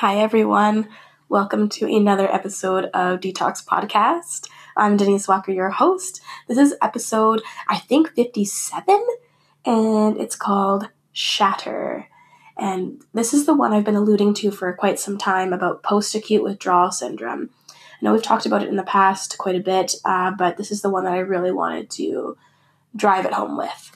Hi, 0.00 0.16
everyone. 0.16 0.88
Welcome 1.28 1.68
to 1.68 1.84
another 1.84 2.26
episode 2.32 2.86
of 2.94 3.20
Detox 3.20 3.62
Podcast. 3.62 4.48
I'm 4.74 4.96
Denise 4.96 5.28
Walker, 5.28 5.52
your 5.52 5.68
host. 5.68 6.22
This 6.48 6.56
is 6.56 6.74
episode, 6.80 7.42
I 7.68 7.76
think, 7.76 8.14
57, 8.14 8.82
and 9.66 10.18
it's 10.18 10.36
called 10.36 10.88
Shatter. 11.12 12.08
And 12.56 13.02
this 13.12 13.34
is 13.34 13.44
the 13.44 13.52
one 13.52 13.74
I've 13.74 13.84
been 13.84 13.94
alluding 13.94 14.32
to 14.36 14.50
for 14.50 14.72
quite 14.72 14.98
some 14.98 15.18
time 15.18 15.52
about 15.52 15.82
post 15.82 16.14
acute 16.14 16.44
withdrawal 16.44 16.90
syndrome. 16.90 17.50
I 17.68 17.74
know 18.00 18.14
we've 18.14 18.22
talked 18.22 18.46
about 18.46 18.62
it 18.62 18.70
in 18.70 18.76
the 18.76 18.82
past 18.82 19.36
quite 19.36 19.56
a 19.56 19.60
bit, 19.60 19.96
uh, 20.06 20.30
but 20.30 20.56
this 20.56 20.70
is 20.70 20.80
the 20.80 20.88
one 20.88 21.04
that 21.04 21.12
I 21.12 21.18
really 21.18 21.52
wanted 21.52 21.90
to 21.90 22.38
drive 22.96 23.26
it 23.26 23.34
home 23.34 23.58
with. 23.58 23.94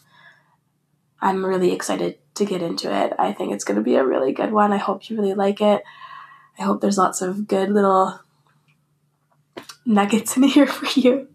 I'm 1.22 1.46
really 1.46 1.72
excited 1.72 2.18
to 2.34 2.44
get 2.44 2.62
into 2.62 2.92
it. 2.92 3.12
I 3.18 3.32
think 3.32 3.52
it's 3.52 3.64
going 3.64 3.76
to 3.76 3.82
be 3.82 3.94
a 3.94 4.04
really 4.04 4.32
good 4.32 4.52
one. 4.52 4.72
I 4.72 4.76
hope 4.76 5.08
you 5.08 5.16
really 5.16 5.34
like 5.34 5.60
it. 5.60 5.82
I 6.58 6.62
hope 6.62 6.80
there's 6.80 6.98
lots 6.98 7.22
of 7.22 7.46
good 7.46 7.70
little 7.70 8.18
nuggets 9.86 10.36
in 10.36 10.42
here 10.44 10.66
for 10.66 11.00
you. 11.00 11.28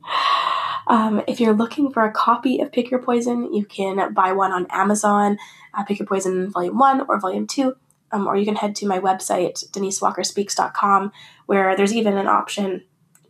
Um, 0.88 1.22
if 1.28 1.40
you're 1.40 1.54
looking 1.54 1.92
for 1.92 2.04
a 2.04 2.12
copy 2.12 2.60
of 2.62 2.72
Pick 2.72 2.90
Your 2.90 3.02
Poison, 3.02 3.54
you 3.54 3.64
can 3.64 4.14
buy 4.14 4.32
one 4.32 4.52
on 4.52 4.66
Amazon, 4.72 5.38
uh, 5.74 5.84
Pick 5.84 6.00
Your 6.00 6.08
Poison 6.08 6.50
Volume 6.50 6.78
1 6.78 7.06
or 7.08 7.20
Volume 7.20 7.46
2, 7.46 7.76
um, 8.12 8.28
or 8.28 8.36
you 8.36 8.46
can 8.46 8.56
head 8.56 8.76
to 8.78 8.88
my 8.88 9.00
website, 9.00 9.70
denisewalkerspeaks.com, 9.70 11.12
where 11.46 11.78
there's 11.78 11.94
even 11.94 12.18
an 12.18 12.28
option 12.28 12.84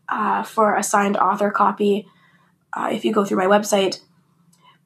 uh, 0.08 0.44
for 0.44 0.76
a 0.76 0.84
signed 0.84 1.18
author 1.18 1.52
copy. 1.52 2.08
Uh, 2.72 2.90
if 2.92 3.04
you 3.04 3.12
go 3.12 3.26
through 3.26 3.38
my 3.38 3.46
website, 3.46 4.00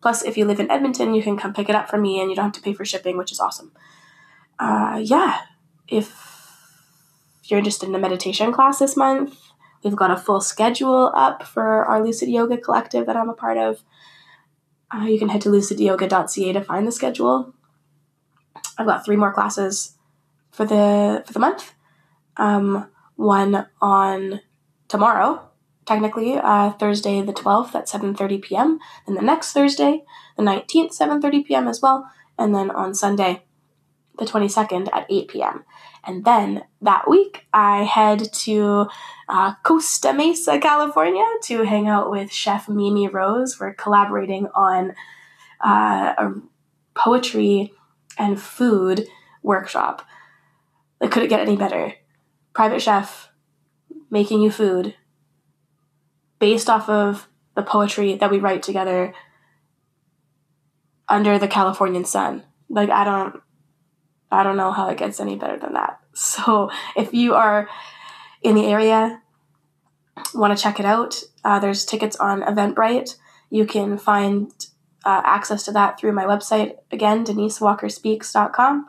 Plus, 0.04 0.22
if 0.22 0.38
you 0.38 0.44
live 0.44 0.60
in 0.60 0.70
Edmonton, 0.70 1.14
you 1.14 1.24
can 1.24 1.38
come 1.38 1.54
pick 1.54 1.70
it 1.70 1.76
up 1.76 1.90
from 1.90 2.02
me 2.02 2.20
and 2.20 2.30
you 2.30 2.36
don't 2.36 2.44
have 2.44 2.52
to 2.52 2.62
pay 2.62 2.74
for 2.74 2.84
shipping, 2.84 3.18
which 3.18 3.32
is 3.32 3.40
awesome. 3.40 3.72
Uh, 4.60 5.00
yeah, 5.02 5.44
if 5.88 6.14
you're 7.46 7.60
interested 7.60 7.88
in 7.88 7.96
a 7.96 8.00
meditation 8.00 8.52
class 8.52 8.80
this 8.80 8.98
month, 8.98 9.40
we've 9.82 9.96
got 9.96 10.12
a 10.12 10.18
full 10.18 10.42
schedule 10.42 11.10
up 11.16 11.44
for 11.44 11.86
our 11.86 12.04
Lucid 12.04 12.28
Yoga 12.28 12.58
collective 12.58 13.06
that 13.06 13.16
I'm 13.16 13.30
a 13.30 13.34
part 13.34 13.58
of. 13.58 13.82
Uh, 14.94 15.06
you 15.06 15.18
can 15.18 15.30
head 15.30 15.40
to 15.44 15.50
lucidyoga.ca 15.50 16.52
to 16.52 16.62
find 16.62 16.86
the 16.86 16.92
schedule. 16.92 17.54
I've 18.78 18.86
got 18.86 19.06
three 19.06 19.16
more 19.16 19.32
classes 19.32 19.94
for 20.52 20.66
the 20.66 21.24
for 21.26 21.32
the 21.32 21.40
month. 21.40 21.76
Um, 22.36 22.92
one 23.16 23.68
on 23.82 24.42
tomorrow, 24.90 25.50
technically 25.86 26.36
uh, 26.36 26.72
Thursday 26.72 27.22
the 27.22 27.34
12th 27.34 27.76
at 27.76 27.88
7:30 27.88 28.42
p.m. 28.42 28.80
Then 29.06 29.16
the 29.16 29.22
next 29.22 29.54
Thursday, 29.54 30.04
the 30.38 30.44
19th, 30.44 30.98
7:30 30.98 31.46
p.m. 31.46 31.68
as 31.68 31.82
well, 31.82 32.10
and 32.38 32.54
then 32.54 32.72
on 32.72 32.94
Sunday, 32.94 33.44
the 34.18 34.26
22nd 34.26 34.90
at 34.94 35.06
8 35.10 35.28
p.m. 35.28 35.64
And 36.06 36.26
then 36.26 36.64
that 36.82 37.10
week, 37.10 37.46
I 37.54 37.84
head 37.84 38.32
to 38.34 38.88
uh, 39.30 39.54
Costa 39.64 40.14
Mesa, 40.14 40.60
California, 40.60 41.26
to 41.44 41.64
hang 41.64 41.88
out 41.88 42.12
with 42.12 42.32
Chef 42.32 42.68
Mimi 42.68 43.08
Rose. 43.08 43.60
We're 43.60 43.74
collaborating 43.74 44.48
on 44.54 44.94
uh, 45.64 46.14
a 46.18 46.34
poetry 46.94 47.74
and 48.18 48.40
food 48.40 49.08
workshop. 49.42 50.06
It 51.02 51.12
couldn't 51.12 51.30
get 51.30 51.40
any 51.40 51.56
better. 51.56 51.94
Private 52.54 52.82
chef 52.82 53.30
making 54.10 54.42
you 54.42 54.52
food 54.52 54.96
based 56.44 56.70
off 56.70 56.90
of 56.90 57.30
the 57.56 57.62
poetry 57.62 58.16
that 58.16 58.30
we 58.30 58.38
write 58.38 58.62
together 58.62 59.14
under 61.08 61.40
the 61.40 61.48
Californian 61.48 62.04
sun. 62.04 62.44
Like 62.68 62.90
I 62.90 63.06
don't 63.06 63.42
I 64.30 64.44
don't 64.44 64.58
know 64.58 64.74
how 64.74 64.90
it 64.90 64.98
gets 64.98 65.22
any 65.22 65.38
better 65.38 65.58
than 65.58 65.74
that. 65.74 66.00
So 66.16 66.70
if 66.96 67.12
you 67.14 67.34
are 67.34 67.68
in 68.44 68.56
the 68.56 68.66
area, 68.66 69.22
want 70.36 70.56
to 70.56 70.62
check 70.62 70.80
it 70.80 70.86
out, 70.86 71.24
uh, 71.44 71.60
there's 71.60 71.86
tickets 71.86 72.18
on 72.18 72.42
Eventbrite. 72.42 73.16
You 73.50 73.66
can 73.66 73.98
find 73.98 74.52
uh, 75.06 75.22
access 75.24 75.64
to 75.66 75.72
that 75.72 75.98
through 75.98 76.12
my 76.12 76.26
website 76.26 76.76
again, 76.92 77.26
denisewalkerspeaks.com. 77.26 78.86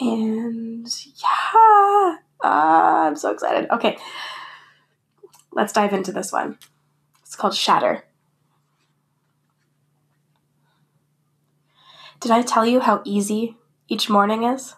And 0.00 0.86
yeah, 1.22 2.16
uh, 2.44 3.06
I'm 3.06 3.16
so 3.16 3.30
excited. 3.30 3.70
Okay, 3.70 3.96
let's 5.56 5.72
dive 5.72 5.92
into 5.94 6.12
this 6.12 6.30
one. 6.30 6.58
It's 7.22 7.34
called 7.34 7.56
Shatter. 7.56 8.04
Did 12.20 12.30
I 12.30 12.42
tell 12.42 12.66
you 12.66 12.80
how 12.80 13.02
easy 13.04 13.56
each 13.88 14.08
morning 14.08 14.44
is? 14.44 14.74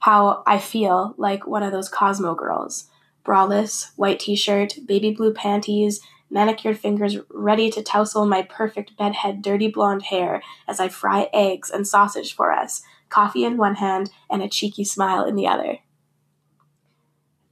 How 0.00 0.42
I 0.46 0.58
feel 0.58 1.14
like 1.18 1.46
one 1.46 1.62
of 1.62 1.72
those 1.72 1.88
Cosmo 1.88 2.34
girls. 2.34 2.86
Braless, 3.24 3.90
white 3.96 4.20
t 4.20 4.34
shirt, 4.34 4.78
baby 4.86 5.12
blue 5.12 5.34
panties, 5.34 6.00
manicured 6.30 6.78
fingers 6.78 7.18
ready 7.30 7.70
to 7.70 7.82
tousle 7.82 8.26
my 8.26 8.42
perfect 8.42 8.96
bedhead 8.96 9.42
dirty 9.42 9.68
blonde 9.68 10.04
hair 10.04 10.42
as 10.66 10.80
I 10.80 10.88
fry 10.88 11.28
eggs 11.32 11.70
and 11.70 11.86
sausage 11.86 12.34
for 12.34 12.52
us, 12.52 12.82
coffee 13.10 13.44
in 13.44 13.56
one 13.56 13.76
hand 13.76 14.10
and 14.30 14.42
a 14.42 14.48
cheeky 14.48 14.84
smile 14.84 15.24
in 15.24 15.36
the 15.36 15.46
other. 15.46 15.78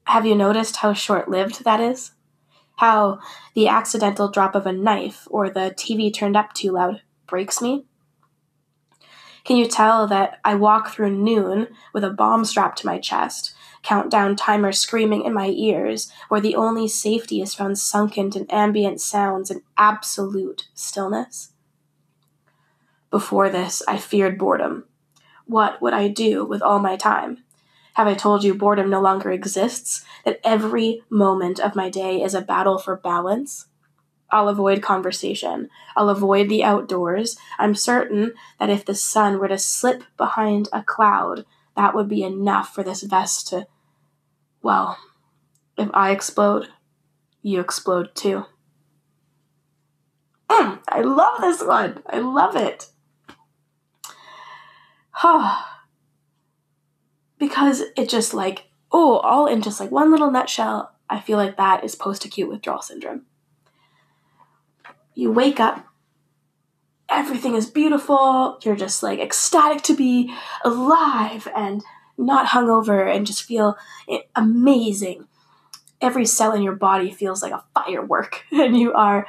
Have 0.04 0.24
you 0.24 0.34
noticed 0.34 0.76
how 0.76 0.92
short 0.92 1.28
lived 1.28 1.64
that 1.64 1.80
is? 1.80 2.12
How 2.76 3.18
the 3.54 3.68
accidental 3.68 4.28
drop 4.28 4.54
of 4.54 4.66
a 4.66 4.72
knife 4.72 5.26
or 5.30 5.50
the 5.50 5.74
TV 5.76 6.12
turned 6.12 6.36
up 6.36 6.52
too 6.52 6.72
loud 6.72 7.02
breaks 7.26 7.60
me? 7.60 7.86
Can 9.44 9.56
you 9.56 9.68
tell 9.68 10.06
that 10.08 10.40
I 10.44 10.56
walk 10.56 10.90
through 10.90 11.12
noon 11.16 11.68
with 11.92 12.02
a 12.02 12.10
bomb 12.10 12.44
strapped 12.44 12.78
to 12.78 12.86
my 12.86 12.98
chest, 12.98 13.54
countdown 13.82 14.34
timer 14.34 14.72
screaming 14.72 15.24
in 15.24 15.32
my 15.32 15.48
ears, 15.48 16.10
where 16.28 16.40
the 16.40 16.56
only 16.56 16.88
safety 16.88 17.40
is 17.40 17.54
found 17.54 17.78
sunken 17.78 18.32
in 18.34 18.50
ambient 18.50 19.00
sounds 19.00 19.50
and 19.50 19.62
absolute 19.78 20.68
stillness? 20.74 21.52
Before 23.10 23.48
this, 23.48 23.82
I 23.86 23.98
feared 23.98 24.36
boredom. 24.36 24.84
What 25.46 25.80
would 25.80 25.94
I 25.94 26.08
do 26.08 26.44
with 26.44 26.60
all 26.60 26.80
my 26.80 26.96
time? 26.96 27.44
Have 27.96 28.06
I 28.06 28.12
told 28.12 28.44
you 28.44 28.54
boredom 28.54 28.90
no 28.90 29.00
longer 29.00 29.30
exists? 29.30 30.04
That 30.26 30.38
every 30.44 31.02
moment 31.08 31.58
of 31.58 31.74
my 31.74 31.88
day 31.88 32.20
is 32.22 32.34
a 32.34 32.42
battle 32.42 32.76
for 32.76 32.94
balance? 32.94 33.68
I'll 34.30 34.50
avoid 34.50 34.82
conversation. 34.82 35.70
I'll 35.96 36.10
avoid 36.10 36.50
the 36.50 36.62
outdoors. 36.62 37.38
I'm 37.58 37.74
certain 37.74 38.34
that 38.60 38.68
if 38.68 38.84
the 38.84 38.94
sun 38.94 39.38
were 39.38 39.48
to 39.48 39.56
slip 39.56 40.02
behind 40.18 40.68
a 40.74 40.82
cloud, 40.82 41.46
that 41.74 41.94
would 41.94 42.06
be 42.06 42.22
enough 42.22 42.74
for 42.74 42.82
this 42.82 43.02
vest 43.02 43.48
to. 43.48 43.66
Well, 44.60 44.98
if 45.78 45.88
I 45.94 46.10
explode, 46.10 46.68
you 47.40 47.60
explode 47.60 48.14
too. 48.14 48.44
Mm, 50.50 50.80
I 50.88 51.00
love 51.00 51.40
this 51.40 51.62
one. 51.62 52.02
I 52.06 52.18
love 52.18 52.56
it. 52.56 52.90
because 57.38 57.82
it 57.96 58.08
just 58.08 58.34
like, 58.34 58.64
oh, 58.92 59.18
all 59.18 59.46
in 59.46 59.62
just 59.62 59.80
like 59.80 59.90
one 59.90 60.10
little 60.10 60.30
nutshell, 60.30 60.92
I 61.08 61.20
feel 61.20 61.38
like 61.38 61.56
that 61.56 61.84
is 61.84 61.94
post 61.94 62.24
acute 62.24 62.48
withdrawal 62.48 62.82
syndrome. 62.82 63.22
You 65.14 65.30
wake 65.32 65.60
up, 65.60 65.86
everything 67.08 67.54
is 67.54 67.70
beautiful, 67.70 68.58
you're 68.62 68.76
just 68.76 69.02
like 69.02 69.20
ecstatic 69.20 69.82
to 69.82 69.94
be 69.94 70.34
alive 70.64 71.48
and 71.56 71.82
not 72.18 72.48
hungover 72.48 73.14
and 73.14 73.26
just 73.26 73.42
feel 73.42 73.76
amazing. 74.34 75.26
Every 76.00 76.26
cell 76.26 76.52
in 76.52 76.62
your 76.62 76.74
body 76.74 77.10
feels 77.10 77.42
like 77.42 77.52
a 77.52 77.64
firework, 77.74 78.44
and 78.50 78.78
you 78.78 78.92
are 78.92 79.26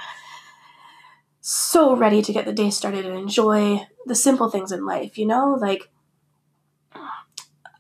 so 1.40 1.96
ready 1.96 2.22
to 2.22 2.34
get 2.34 2.46
the 2.46 2.52
day 2.52 2.70
started 2.70 3.06
and 3.06 3.18
enjoy 3.18 3.88
the 4.06 4.16
simple 4.16 4.50
things 4.50 4.72
in 4.72 4.86
life, 4.86 5.18
you 5.18 5.26
know? 5.26 5.58
Like, 5.60 5.90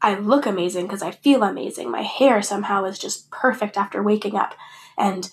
I 0.01 0.15
look 0.15 0.45
amazing 0.45 0.85
because 0.85 1.01
I 1.01 1.11
feel 1.11 1.43
amazing. 1.43 1.89
My 1.89 2.03
hair 2.03 2.41
somehow 2.41 2.85
is 2.85 2.99
just 2.99 3.31
perfect 3.31 3.77
after 3.77 4.03
waking 4.03 4.35
up. 4.35 4.53
And 4.97 5.29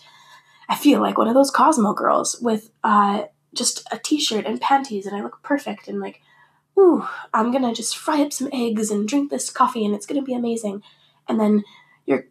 I 0.69 0.77
feel 0.77 1.01
like 1.01 1.19
one 1.19 1.29
of 1.29 1.35
those 1.35 1.51
Cosmo 1.51 1.93
girls 1.93 2.41
with 2.41 2.71
uh, 2.83 3.25
just 3.55 3.87
a 3.93 3.99
t 3.99 4.19
shirt 4.19 4.47
and 4.47 4.61
panties, 4.61 5.07
and 5.07 5.17
I 5.17 5.23
look 5.23 5.43
perfect. 5.43 5.89
And 5.89 6.01
like, 6.01 6.21
ooh, 6.79 7.07
I'm 7.33 7.53
gonna 7.53 7.75
just 7.75 7.97
fry 7.97 8.23
up 8.23 8.33
some 8.33 8.49
eggs 8.53 8.91
and 8.91 9.07
drink 9.07 9.31
this 9.31 9.51
coffee, 9.51 9.85
and 9.85 9.95
it's 9.95 10.07
gonna 10.07 10.23
be 10.23 10.35
amazing. 10.35 10.83
And 11.29 11.39
then 11.39 11.65
you're 12.07 12.27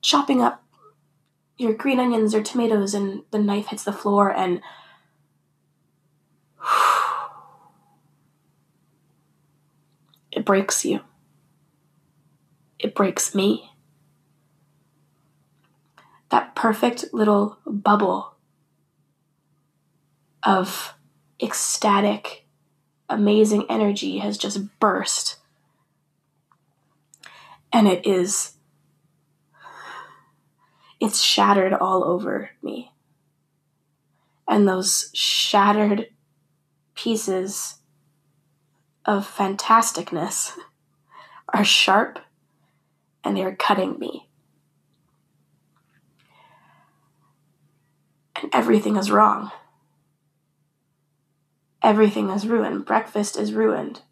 chopping 0.00 0.42
up 0.42 0.62
your 1.56 1.74
green 1.74 2.00
onions 2.00 2.34
or 2.34 2.42
tomatoes, 2.42 2.94
and 2.94 3.22
the 3.30 3.38
knife 3.38 3.66
hits 3.66 3.84
the 3.84 3.92
floor, 3.92 4.30
and 4.30 4.62
it 10.32 10.44
breaks 10.44 10.84
you 10.84 11.00
breaks 12.94 13.34
me. 13.34 13.70
That 16.30 16.54
perfect 16.54 17.06
little 17.12 17.58
bubble 17.66 18.34
of 20.42 20.94
ecstatic, 21.42 22.46
amazing 23.08 23.66
energy 23.68 24.18
has 24.18 24.38
just 24.38 24.78
burst. 24.78 25.38
and 27.74 27.88
it 27.88 28.06
is 28.06 28.52
it's 31.00 31.20
shattered 31.20 31.74
all 31.74 32.04
over 32.04 32.50
me. 32.62 32.92
And 34.48 34.66
those 34.66 35.10
shattered 35.12 36.06
pieces 36.94 37.80
of 39.04 39.28
fantasticness 39.28 40.52
are 41.52 41.64
sharp 41.64 42.20
and 43.24 43.36
they're 43.36 43.56
cutting 43.56 43.98
me. 43.98 44.28
And 48.36 48.54
everything 48.54 48.96
is 48.96 49.10
wrong. 49.10 49.50
Everything 51.82 52.30
is 52.30 52.46
ruined. 52.46 52.84
Breakfast 52.84 53.36
is 53.36 53.52
ruined. 53.52 54.02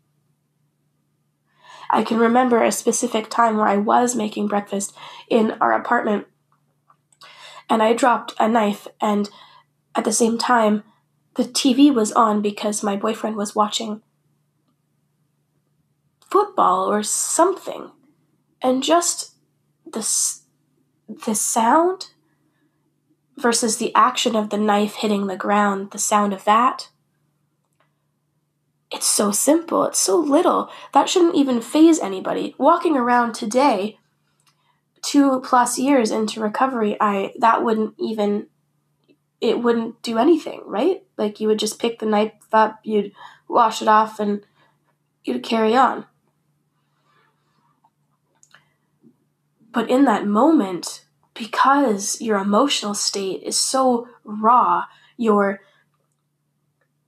I 1.91 2.03
can 2.03 2.19
remember 2.19 2.62
a 2.62 2.73
specific 2.73 3.29
time 3.29 3.59
where 3.59 3.69
I 3.69 3.76
was 3.76 4.17
making 4.17 4.49
breakfast 4.49 4.97
in 5.29 5.53
our 5.61 5.73
apartment 5.73 6.26
and 7.69 7.82
I 7.82 7.94
dropped 7.94 8.35
a 8.38 8.49
knife, 8.49 8.87
and 9.00 9.31
at 9.94 10.05
the 10.05 10.12
same 10.12 10.37
time, 10.37 10.85
the 11.37 11.44
TV 11.44 11.93
was 11.94 12.12
on 12.12 12.43
because 12.43 12.82
my 12.82 12.97
boyfriend 12.97 13.37
was 13.37 13.55
watching 13.55 14.03
football 16.31 16.85
or 16.85 17.03
something. 17.03 17.91
And 18.62 18.82
just 18.82 19.32
the, 19.85 20.06
the 21.26 21.35
sound 21.35 22.09
versus 23.37 23.76
the 23.76 23.94
action 23.94 24.37
of 24.37 24.50
the 24.50 24.59
knife 24.59 24.94
hitting 24.94 25.26
the 25.26 25.37
ground, 25.37 25.91
the 25.91 25.99
sound 25.99 26.32
of 26.32 26.44
that. 26.44 26.88
It's 28.91 29.06
so 29.06 29.32
simple, 29.32 29.85
it's 29.85 29.99
so 29.99 30.19
little. 30.19 30.70
That 30.93 31.09
shouldn't 31.09 31.35
even 31.35 31.61
faze 31.61 31.99
anybody. 31.99 32.55
Walking 32.59 32.97
around 32.97 33.35
today, 33.35 33.99
two 35.03 35.41
plus 35.41 35.79
years 35.79 36.11
into 36.11 36.41
recovery, 36.41 36.97
I 37.00 37.32
that 37.38 37.65
wouldn't 37.65 37.94
even 37.99 38.49
it 39.41 39.61
wouldn't 39.61 40.00
do 40.03 40.19
anything, 40.19 40.62
right? 40.65 41.03
Like 41.19 41.41
you 41.41 41.49
would 41.49 41.58
just 41.58 41.81
pick 41.81 41.99
the 41.99 42.06
knife 42.06 42.32
up, 42.53 42.81
you'd 42.85 43.12
wash 43.49 43.82
it 43.82 43.88
off 43.88 44.20
and 44.20 44.43
you'd 45.25 45.43
carry 45.43 45.75
on. 45.75 46.06
But 49.72 49.88
in 49.88 50.04
that 50.04 50.26
moment, 50.26 51.04
because 51.34 52.20
your 52.20 52.38
emotional 52.38 52.94
state 52.94 53.42
is 53.42 53.58
so 53.58 54.08
raw, 54.24 54.84
your 55.16 55.60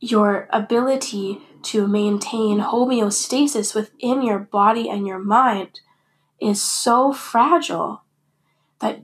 your 0.01 0.49
ability 0.51 1.41
to 1.63 1.87
maintain 1.87 2.61
homeostasis 2.61 3.75
within 3.75 4.23
your 4.23 4.39
body 4.39 4.89
and 4.89 5.07
your 5.07 5.19
mind 5.19 5.81
is 6.39 6.63
so 6.63 7.11
fragile 7.11 8.03
that 8.81 9.01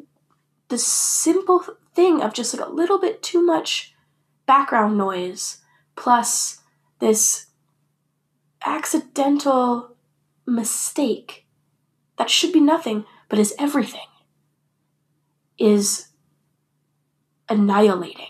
the 0.68 0.76
simple 0.76 1.64
thing 1.94 2.20
of 2.20 2.34
just 2.34 2.54
like 2.54 2.66
a 2.66 2.70
little 2.70 2.98
bit 2.98 3.22
too 3.22 3.40
much 3.40 3.94
background 4.46 4.98
noise 4.98 5.58
plus 5.96 6.58
this 6.98 7.46
accidental 8.66 9.96
mistake 10.44 11.46
that 12.18 12.28
should 12.28 12.52
be 12.52 12.60
nothing 12.60 13.06
but 13.30 13.38
is 13.38 13.54
everything 13.58 14.00
is 15.56 16.08
annihilating. 17.48 18.26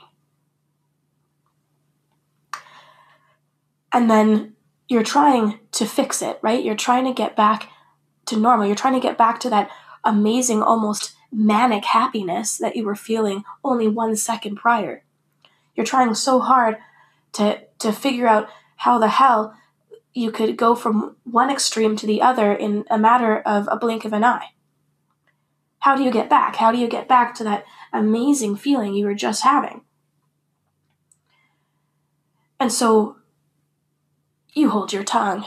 And 3.92 4.08
then 4.08 4.54
you're 4.88 5.02
trying 5.02 5.58
to 5.72 5.86
fix 5.86 6.22
it, 6.22 6.38
right? 6.42 6.62
You're 6.62 6.76
trying 6.76 7.06
to 7.06 7.12
get 7.12 7.34
back 7.34 7.68
to 8.26 8.36
normal. 8.36 8.66
You're 8.66 8.76
trying 8.76 8.94
to 8.94 9.00
get 9.00 9.18
back 9.18 9.40
to 9.40 9.50
that 9.50 9.70
amazing, 10.04 10.62
almost 10.62 11.14
manic 11.32 11.84
happiness 11.84 12.58
that 12.58 12.76
you 12.76 12.84
were 12.84 12.94
feeling 12.94 13.42
only 13.64 13.88
one 13.88 14.14
second 14.16 14.56
prior. 14.56 15.02
You're 15.74 15.86
trying 15.86 16.14
so 16.14 16.40
hard 16.40 16.76
to, 17.32 17.60
to 17.78 17.92
figure 17.92 18.26
out 18.26 18.48
how 18.76 18.98
the 18.98 19.08
hell 19.08 19.56
you 20.12 20.30
could 20.30 20.56
go 20.56 20.74
from 20.74 21.16
one 21.24 21.50
extreme 21.50 21.96
to 21.96 22.06
the 22.06 22.20
other 22.20 22.52
in 22.52 22.84
a 22.90 22.98
matter 22.98 23.38
of 23.40 23.68
a 23.70 23.76
blink 23.76 24.04
of 24.04 24.12
an 24.12 24.24
eye. 24.24 24.50
How 25.80 25.96
do 25.96 26.02
you 26.02 26.10
get 26.10 26.30
back? 26.30 26.56
How 26.56 26.72
do 26.72 26.78
you 26.78 26.88
get 26.88 27.08
back 27.08 27.34
to 27.36 27.44
that 27.44 27.64
amazing 27.92 28.56
feeling 28.56 28.94
you 28.94 29.06
were 29.06 29.14
just 29.14 29.42
having? 29.42 29.82
And 32.58 32.70
so 32.70 33.16
you 34.52 34.70
hold 34.70 34.92
your 34.92 35.04
tongue 35.04 35.44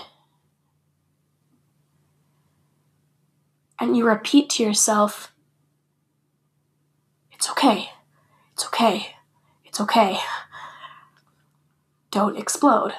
and 3.79 3.95
you 3.95 4.05
repeat 4.05 4.49
to 4.51 4.63
yourself, 4.63 5.33
It's 7.43 7.49
okay, 7.51 7.89
it's 8.53 8.65
okay, 8.67 9.17
it's 9.65 9.81
okay. 9.81 10.17
Don't 12.09 12.37
explode, 12.37 12.93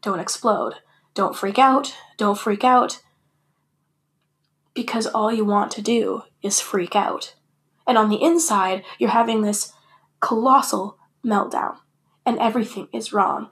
don't 0.00 0.20
explode, 0.20 0.76
don't 1.12 1.36
freak 1.36 1.58
out, 1.58 1.94
don't 2.16 2.38
freak 2.38 2.64
out. 2.64 3.02
Because 4.74 5.06
all 5.06 5.32
you 5.32 5.44
want 5.44 5.70
to 5.72 5.82
do 5.82 6.22
is 6.42 6.60
freak 6.60 6.94
out. 6.94 7.34
And 7.86 7.98
on 7.98 8.08
the 8.08 8.22
inside, 8.22 8.84
you're 8.98 9.10
having 9.10 9.42
this 9.42 9.72
colossal 10.20 10.96
meltdown, 11.24 11.76
and 12.24 12.38
everything 12.38 12.88
is 12.92 13.12
wrong. 13.12 13.48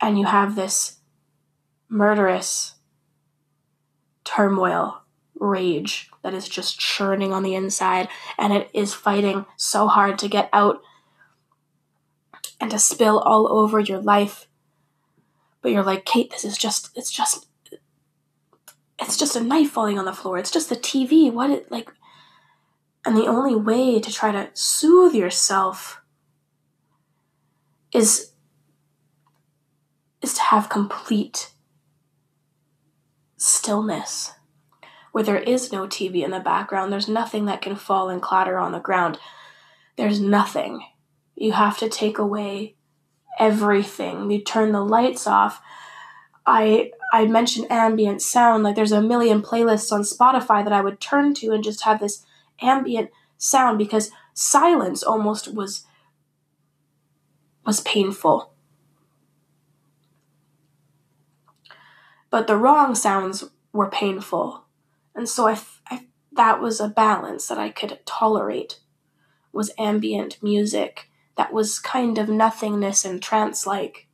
And 0.00 0.18
you 0.18 0.26
have 0.26 0.54
this 0.54 0.98
murderous 1.88 2.74
turmoil, 4.24 5.02
rage 5.40 6.10
that 6.22 6.34
is 6.34 6.48
just 6.48 6.78
churning 6.78 7.32
on 7.32 7.42
the 7.42 7.54
inside, 7.54 8.08
and 8.36 8.52
it 8.52 8.68
is 8.74 8.92
fighting 8.92 9.46
so 9.56 9.86
hard 9.88 10.18
to 10.18 10.28
get 10.28 10.50
out 10.52 10.82
and 12.60 12.70
to 12.70 12.78
spill 12.78 13.20
all 13.20 13.46
over 13.48 13.78
your 13.80 14.00
life. 14.00 14.47
But 15.62 15.72
you're 15.72 15.84
like, 15.84 16.04
Kate, 16.04 16.30
this 16.30 16.44
is 16.44 16.56
just, 16.56 16.90
it's 16.96 17.10
just, 17.10 17.46
it's 19.00 19.16
just 19.16 19.36
a 19.36 19.40
knife 19.40 19.70
falling 19.70 19.98
on 19.98 20.04
the 20.04 20.12
floor. 20.12 20.38
It's 20.38 20.50
just 20.50 20.68
the 20.68 20.76
TV. 20.76 21.32
What 21.32 21.50
it, 21.50 21.70
like, 21.70 21.90
and 23.04 23.16
the 23.16 23.26
only 23.26 23.54
way 23.54 24.00
to 24.00 24.12
try 24.12 24.32
to 24.32 24.50
soothe 24.54 25.14
yourself 25.14 26.02
is 27.92 28.32
is 30.20 30.34
to 30.34 30.42
have 30.42 30.68
complete 30.68 31.52
stillness 33.36 34.32
where 35.12 35.24
there 35.24 35.38
is 35.38 35.72
no 35.72 35.86
TV 35.86 36.24
in 36.24 36.32
the 36.32 36.40
background. 36.40 36.92
There's 36.92 37.08
nothing 37.08 37.46
that 37.46 37.62
can 37.62 37.76
fall 37.76 38.08
and 38.08 38.20
clatter 38.20 38.58
on 38.58 38.72
the 38.72 38.80
ground. 38.80 39.18
There's 39.96 40.20
nothing. 40.20 40.84
You 41.34 41.52
have 41.52 41.78
to 41.78 41.88
take 41.88 42.18
away 42.18 42.76
everything. 43.38 44.30
You 44.30 44.42
turn 44.42 44.72
the 44.72 44.84
lights 44.84 45.26
off. 45.26 45.60
I 46.46 46.92
I 47.12 47.26
mentioned 47.26 47.70
ambient 47.70 48.22
sound. 48.22 48.62
Like 48.62 48.76
there's 48.76 48.92
a 48.92 49.02
million 49.02 49.42
playlists 49.42 49.92
on 49.92 50.02
Spotify 50.02 50.64
that 50.64 50.72
I 50.72 50.80
would 50.80 51.00
turn 51.00 51.34
to 51.34 51.52
and 51.52 51.64
just 51.64 51.82
have 51.82 52.00
this 52.00 52.24
ambient 52.60 53.10
sound 53.36 53.78
because 53.78 54.10
silence 54.34 55.02
almost 55.02 55.54
was 55.54 55.84
was 57.64 57.80
painful. 57.80 58.52
but 62.30 62.46
the 62.46 62.56
wrong 62.56 62.94
sounds 62.94 63.44
were 63.72 63.90
painful. 63.90 64.64
And 65.14 65.28
so 65.28 65.46
I, 65.48 65.58
I 65.88 66.06
that 66.32 66.60
was 66.60 66.80
a 66.80 66.88
balance 66.88 67.48
that 67.48 67.58
I 67.58 67.70
could 67.70 67.98
tolerate 68.04 68.80
was 69.52 69.72
ambient 69.78 70.40
music 70.42 71.07
that 71.38 71.52
was 71.52 71.78
kind 71.78 72.18
of 72.18 72.28
nothingness 72.28 73.04
and 73.04 73.22
trance 73.22 73.64
like 73.64 74.08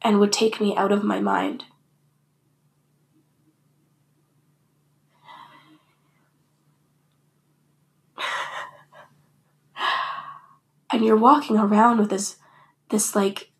and 0.00 0.20
would 0.20 0.32
take 0.32 0.60
me 0.60 0.76
out 0.76 0.92
of 0.92 1.02
my 1.02 1.18
mind. 1.18 1.64
and 10.92 11.04
you're 11.04 11.16
walking 11.16 11.58
around 11.58 11.98
with 11.98 12.10
this 12.10 12.36
this 12.90 13.16
like 13.16 13.50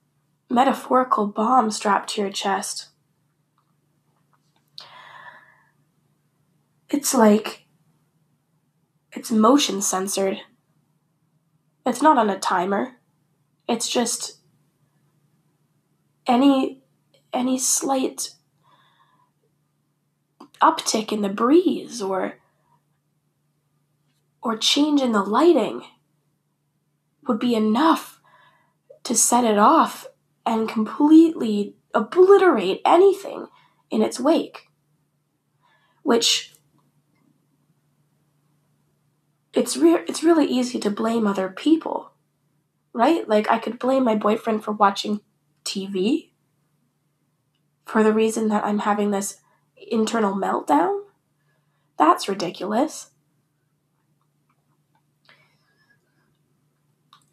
metaphorical 0.49 1.27
bomb 1.27 1.73
strapped 1.73 2.11
to 2.11 2.21
your 2.21 2.31
chest. 2.31 2.91
It's 6.89 7.13
like 7.13 7.67
it's 9.11 9.33
motion 9.33 9.83
censored. 9.83 10.39
It's 11.87 12.03
not 12.03 12.19
on 12.19 12.29
a 12.29 12.39
timer. 12.39 12.97
It's 13.69 13.89
just 13.89 14.41
any 16.27 16.83
any 17.33 17.59
slight 17.59 18.31
uptick 20.61 21.13
in 21.13 21.23
the 21.23 21.29
breeze 21.29 22.03
or 22.03 22.39
or 24.43 24.57
change 24.57 25.01
in 25.01 25.13
the 25.13 25.23
lighting 25.23 25.83
would 27.29 27.39
be 27.39 27.55
enough 27.55 28.21
to 29.05 29.15
set 29.15 29.45
it 29.45 29.59
off 29.59 30.07
and 30.45 30.69
completely 30.69 31.77
obliterate 31.95 32.81
anything 32.85 33.47
in 33.91 34.03
its 34.03 34.19
wake. 34.19 34.69
Which 36.03 36.56
it's 39.57 39.77
re- 39.77 40.05
it's 40.07 40.23
really 40.23 40.47
easy 40.47 40.79
to 40.81 40.91
blame 40.91 41.27
other 41.27 41.49
people. 41.49 42.13
Right? 42.93 43.29
Like 43.29 43.51
I 43.51 43.59
could 43.59 43.79
blame 43.79 44.05
my 44.05 44.15
boyfriend 44.15 44.63
for 44.63 44.73
watching 44.73 45.21
TV 45.65 46.31
for 47.85 48.03
the 48.03 48.13
reason 48.13 48.49
that 48.49 48.65
I'm 48.65 48.81
having 48.81 49.11
this 49.11 49.41
internal 49.91 50.35
meltdown. 50.35 51.03
That's 51.99 52.29
ridiculous. 52.29 53.11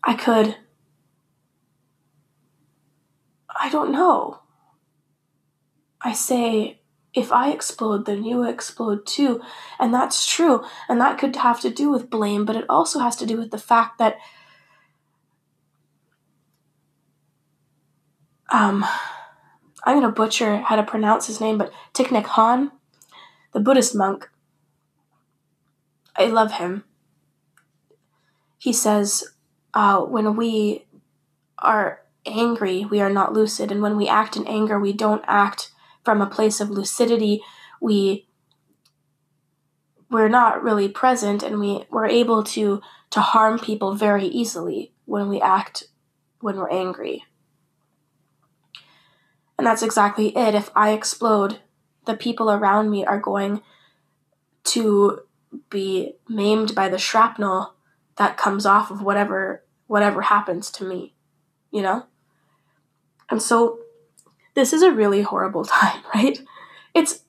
I 0.04 0.14
could. 0.14 0.58
I 3.50 3.70
don't 3.70 3.92
know. 3.92 4.40
I 6.02 6.12
say, 6.12 6.82
if 7.14 7.32
I 7.32 7.52
explode, 7.52 8.06
then 8.06 8.24
you 8.24 8.44
explode 8.44 9.06
too. 9.06 9.42
And 9.80 9.94
that's 9.94 10.26
true. 10.32 10.64
And 10.90 11.00
that 11.00 11.18
could 11.18 11.36
have 11.36 11.62
to 11.62 11.70
do 11.70 11.92
with 11.92 12.10
blame, 12.10 12.46
but 12.46 12.56
it 12.56 12.66
also 12.68 13.00
has 13.00 13.16
to 13.18 13.26
do 13.26 13.38
with 13.38 13.52
the 13.52 13.58
fact 13.58 14.00
that. 14.00 14.18
Um, 18.52 18.86
I'm 19.84 20.00
going 20.00 20.08
to 20.08 20.14
butcher 20.14 20.58
how 20.58 20.76
to 20.76 20.84
pronounce 20.84 21.28
his 21.28 21.42
name, 21.42 21.58
but 21.58 21.72
Thich 21.94 22.08
Nhat 22.08 22.24
Hanh, 22.24 22.72
the 23.52 23.60
Buddhist 23.60 23.96
monk, 23.96 24.30
I 26.16 26.26
love 26.26 26.54
him. 26.54 26.84
He 28.58 28.72
says, 28.72 29.24
uh, 29.74 30.02
when 30.02 30.36
we 30.36 30.86
are 31.58 32.02
angry, 32.26 32.86
we 32.86 33.02
are 33.02 33.10
not 33.10 33.34
lucid. 33.34 33.72
And 33.72 33.82
when 33.82 33.98
we 33.98 34.08
act 34.08 34.38
in 34.38 34.48
anger, 34.48 34.80
we 34.80 34.94
don't 34.94 35.24
act 35.28 35.72
from 36.04 36.22
a 36.22 36.30
place 36.30 36.60
of 36.60 36.70
lucidity. 36.70 37.42
We 37.82 38.28
we're 40.10 40.30
not 40.30 40.62
really 40.64 40.88
present 40.88 41.42
and 41.42 41.60
we, 41.60 41.86
we're 41.90 42.06
able 42.06 42.44
to 42.44 42.82
to 43.10 43.20
harm 43.20 43.60
people 43.60 43.96
very 43.96 44.26
easily 44.26 44.94
when 45.06 45.28
we 45.28 45.42
act 45.42 45.86
when 46.40 46.56
we're 46.58 46.70
angry. 46.70 47.24
And 49.58 49.66
that's 49.66 49.84
exactly 49.84 50.36
it. 50.38 50.56
If 50.56 50.70
I 50.76 50.92
explode, 50.92 51.60
the 52.06 52.16
people 52.16 52.52
around 52.52 52.90
me 52.90 53.06
are 53.06 53.20
going 53.20 53.62
to 54.66 55.22
be 55.70 56.16
maimed 56.28 56.76
by 56.76 56.90
the 56.90 56.98
shrapnel 56.98 57.76
that 58.18 58.38
comes 58.38 58.66
off 58.66 58.92
of 58.92 59.02
whatever 59.02 59.64
whatever 59.88 60.24
happens 60.24 60.72
to 60.72 60.86
me, 60.86 61.14
you 61.72 61.82
know? 61.82 62.06
And 63.30 63.42
so 63.42 63.80
this 64.56 64.74
is 64.74 64.82
a 64.82 64.92
really 64.92 65.22
horrible 65.22 65.66
time, 65.66 66.02
right? 66.14 66.40
It's 66.94 67.22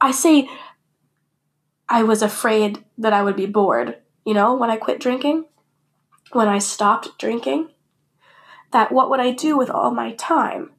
I 0.00 0.10
say 0.10 0.48
I 1.88 2.02
was 2.02 2.22
afraid 2.22 2.84
that 2.98 3.12
I 3.12 3.22
would 3.22 3.36
be 3.36 3.46
bored, 3.46 3.98
you 4.24 4.34
know, 4.34 4.54
when 4.54 4.70
I 4.70 4.76
quit 4.76 4.98
drinking, 5.00 5.44
when 6.32 6.48
I 6.48 6.58
stopped 6.58 7.18
drinking, 7.18 7.68
that 8.72 8.90
what 8.92 9.10
would 9.10 9.20
I 9.20 9.30
do 9.30 9.56
with 9.56 9.70
all 9.70 9.90
my 9.90 10.12
time? 10.12 10.70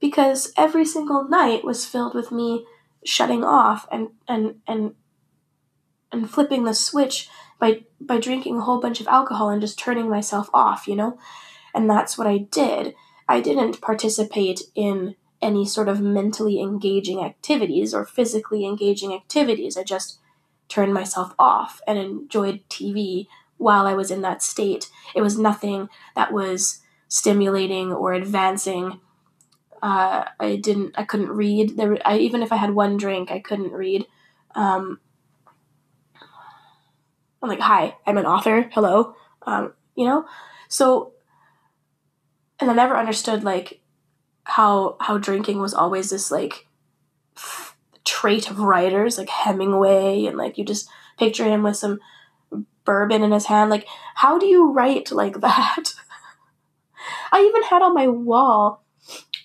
because 0.00 0.52
every 0.56 0.84
single 0.84 1.28
night 1.28 1.64
was 1.64 1.84
filled 1.84 2.14
with 2.14 2.30
me 2.30 2.66
shutting 3.04 3.44
off 3.44 3.86
and 3.90 4.08
and 4.26 4.56
and 4.66 4.94
and 6.10 6.30
flipping 6.30 6.64
the 6.64 6.74
switch 6.74 7.28
by 7.58 7.84
by 8.00 8.18
drinking 8.18 8.58
a 8.58 8.62
whole 8.62 8.80
bunch 8.80 9.00
of 9.00 9.08
alcohol 9.08 9.50
and 9.50 9.60
just 9.60 9.78
turning 9.78 10.08
myself 10.08 10.48
off, 10.54 10.86
you 10.86 10.96
know? 10.96 11.18
And 11.74 11.88
that's 11.88 12.16
what 12.16 12.26
I 12.26 12.38
did. 12.38 12.94
I 13.28 13.40
didn't 13.40 13.80
participate 13.80 14.62
in 14.74 15.16
any 15.40 15.64
sort 15.66 15.88
of 15.88 16.00
mentally 16.00 16.60
engaging 16.60 17.22
activities 17.22 17.94
or 17.94 18.04
physically 18.04 18.64
engaging 18.64 19.12
activities. 19.12 19.76
I 19.76 19.84
just 19.84 20.18
turned 20.68 20.92
myself 20.92 21.34
off 21.38 21.80
and 21.86 21.98
enjoyed 21.98 22.68
TV 22.68 23.26
while 23.56 23.86
I 23.86 23.94
was 23.94 24.10
in 24.10 24.22
that 24.22 24.42
state. 24.42 24.90
It 25.14 25.22
was 25.22 25.38
nothing 25.38 25.88
that 26.16 26.32
was 26.32 26.80
stimulating 27.08 27.92
or 27.92 28.12
advancing 28.12 29.00
uh, 29.82 30.24
I 30.40 30.56
didn't. 30.56 30.94
I 30.96 31.04
couldn't 31.04 31.30
read. 31.30 31.76
There. 31.76 31.98
I 32.04 32.18
even 32.18 32.42
if 32.42 32.52
I 32.52 32.56
had 32.56 32.74
one 32.74 32.96
drink, 32.96 33.30
I 33.30 33.38
couldn't 33.38 33.72
read. 33.72 34.06
Um, 34.54 35.00
I'm 37.42 37.48
like, 37.48 37.60
hi, 37.60 37.96
I'm 38.06 38.18
an 38.18 38.26
author. 38.26 38.68
Hello. 38.72 39.14
Um, 39.42 39.72
you 39.94 40.04
know. 40.04 40.26
So, 40.68 41.12
and 42.60 42.70
I 42.70 42.74
never 42.74 42.96
understood 42.96 43.44
like 43.44 43.80
how 44.44 44.96
how 45.00 45.18
drinking 45.18 45.60
was 45.60 45.74
always 45.74 46.10
this 46.10 46.30
like 46.30 46.66
trait 48.04 48.50
of 48.50 48.58
writers 48.58 49.18
like 49.18 49.28
Hemingway 49.28 50.24
and 50.26 50.36
like 50.36 50.58
you 50.58 50.64
just 50.64 50.88
picture 51.18 51.44
him 51.44 51.62
with 51.62 51.76
some 51.76 52.00
bourbon 52.84 53.22
in 53.22 53.32
his 53.32 53.46
hand 53.46 53.68
like 53.68 53.86
how 54.14 54.38
do 54.38 54.46
you 54.46 54.72
write 54.72 55.10
like 55.10 55.40
that 55.40 55.92
I 57.30 57.42
even 57.42 57.62
had 57.64 57.82
on 57.82 57.94
my 57.94 58.08
wall 58.08 58.82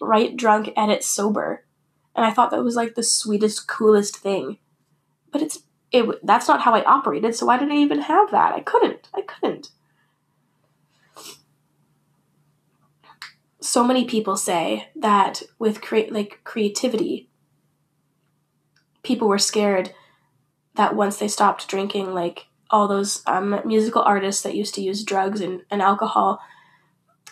write 0.03 0.37
drunk, 0.37 0.71
edit 0.75 1.03
sober. 1.03 1.65
And 2.15 2.25
I 2.25 2.31
thought 2.31 2.51
that 2.51 2.63
was 2.63 2.75
like 2.75 2.95
the 2.95 3.03
sweetest, 3.03 3.67
coolest 3.67 4.17
thing. 4.17 4.57
But 5.31 5.41
it's 5.41 5.63
it 5.91 6.05
that's 6.25 6.47
not 6.47 6.61
how 6.61 6.73
I 6.73 6.83
operated, 6.83 7.35
so 7.35 7.45
why 7.45 7.57
did 7.57 7.71
I 7.71 7.75
even 7.75 8.01
have 8.01 8.31
that? 8.31 8.53
I 8.53 8.61
couldn't. 8.61 9.07
I 9.13 9.21
couldn't. 9.21 9.69
So 13.63 13.83
many 13.83 14.03
people 14.03 14.35
say 14.35 14.89
that 14.93 15.41
with 15.57 15.81
create 15.81 16.11
like 16.11 16.41
creativity, 16.43 17.29
people 19.03 19.29
were 19.29 19.39
scared 19.39 19.93
that 20.75 20.97
once 20.97 21.17
they 21.17 21.29
stopped 21.29 21.69
drinking, 21.69 22.13
like 22.13 22.47
all 22.69 22.89
those 22.89 23.23
um, 23.25 23.61
musical 23.63 24.01
artists 24.01 24.41
that 24.43 24.55
used 24.55 24.75
to 24.75 24.81
use 24.81 25.03
drugs 25.03 25.39
and, 25.39 25.61
and 25.71 25.81
alcohol 25.81 26.41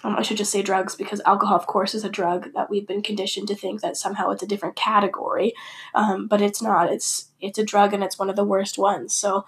um, 0.03 0.15
I 0.15 0.21
should 0.21 0.37
just 0.37 0.51
say 0.51 0.61
drugs 0.61 0.95
because 0.95 1.21
alcohol, 1.25 1.57
of 1.57 1.67
course, 1.67 1.93
is 1.93 2.03
a 2.03 2.09
drug 2.09 2.53
that 2.53 2.69
we've 2.69 2.87
been 2.87 3.03
conditioned 3.03 3.47
to 3.49 3.55
think 3.55 3.81
that 3.81 3.97
somehow 3.97 4.31
it's 4.31 4.41
a 4.41 4.47
different 4.47 4.75
category, 4.75 5.53
um, 5.93 6.27
but 6.27 6.41
it's 6.41 6.61
not. 6.61 6.91
It's 6.91 7.29
it's 7.39 7.59
a 7.59 7.65
drug 7.65 7.93
and 7.93 8.03
it's 8.03 8.17
one 8.17 8.29
of 8.29 8.35
the 8.35 8.43
worst 8.43 8.77
ones. 8.77 9.13
So 9.13 9.45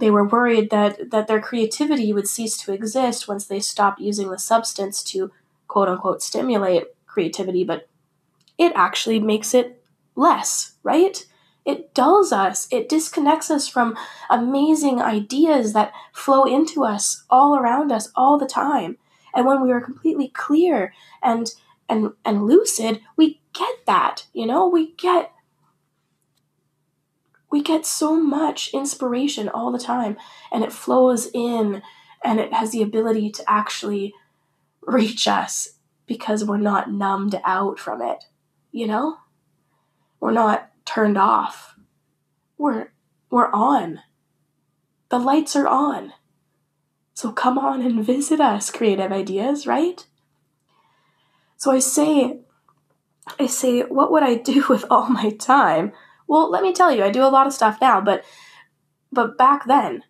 they 0.00 0.10
were 0.10 0.26
worried 0.26 0.70
that 0.70 1.10
that 1.10 1.28
their 1.28 1.40
creativity 1.40 2.12
would 2.12 2.26
cease 2.26 2.56
to 2.58 2.72
exist 2.72 3.28
once 3.28 3.46
they 3.46 3.60
stopped 3.60 4.00
using 4.00 4.30
the 4.30 4.38
substance 4.38 5.02
to 5.04 5.30
quote 5.76 5.90
unquote 5.90 6.22
stimulate 6.22 6.84
creativity, 7.04 7.62
but 7.62 7.86
it 8.56 8.72
actually 8.74 9.20
makes 9.20 9.52
it 9.52 9.84
less, 10.14 10.72
right? 10.82 11.26
It 11.66 11.92
dulls 11.92 12.32
us. 12.32 12.66
It 12.70 12.88
disconnects 12.88 13.50
us 13.50 13.68
from 13.68 13.94
amazing 14.30 15.02
ideas 15.02 15.74
that 15.74 15.92
flow 16.14 16.44
into 16.44 16.82
us 16.82 17.24
all 17.28 17.58
around 17.58 17.92
us 17.92 18.10
all 18.16 18.38
the 18.38 18.46
time. 18.46 18.96
And 19.34 19.44
when 19.44 19.60
we 19.60 19.70
are 19.70 19.82
completely 19.82 20.28
clear 20.28 20.94
and 21.22 21.52
and 21.90 22.12
and 22.24 22.46
lucid, 22.46 23.02
we 23.18 23.42
get 23.52 23.84
that, 23.84 24.24
you 24.32 24.46
know? 24.46 24.66
We 24.66 24.92
get 24.92 25.30
we 27.50 27.62
get 27.62 27.84
so 27.84 28.16
much 28.18 28.72
inspiration 28.72 29.50
all 29.50 29.70
the 29.70 29.78
time 29.78 30.16
and 30.50 30.64
it 30.64 30.72
flows 30.72 31.28
in 31.34 31.82
and 32.24 32.40
it 32.40 32.54
has 32.54 32.70
the 32.70 32.80
ability 32.80 33.28
to 33.32 33.44
actually 33.46 34.14
reach 34.86 35.28
us 35.28 35.74
because 36.06 36.44
we're 36.44 36.56
not 36.56 36.90
numbed 36.90 37.38
out 37.44 37.78
from 37.78 38.00
it, 38.00 38.24
you 38.72 38.86
know? 38.86 39.18
We're 40.20 40.32
not 40.32 40.70
turned 40.84 41.18
off. 41.18 41.76
We're 42.56 42.88
we're 43.30 43.50
on. 43.50 44.00
The 45.08 45.18
lights 45.18 45.54
are 45.56 45.68
on. 45.68 46.12
So 47.12 47.32
come 47.32 47.58
on 47.58 47.82
and 47.82 48.04
visit 48.04 48.40
us, 48.40 48.70
creative 48.70 49.12
ideas, 49.12 49.66
right? 49.66 50.06
So 51.56 51.70
I 51.70 51.78
say, 51.78 52.40
I 53.38 53.46
say, 53.46 53.80
what 53.82 54.12
would 54.12 54.22
I 54.22 54.34
do 54.36 54.64
with 54.68 54.84
all 54.90 55.08
my 55.08 55.30
time? 55.30 55.92
Well, 56.26 56.50
let 56.50 56.62
me 56.62 56.72
tell 56.72 56.94
you, 56.94 57.04
I 57.04 57.10
do 57.10 57.24
a 57.24 57.28
lot 57.28 57.46
of 57.46 57.52
stuff 57.52 57.78
now, 57.80 58.00
but 58.00 58.24
but 59.12 59.38
back 59.38 59.66
then, 59.66 60.02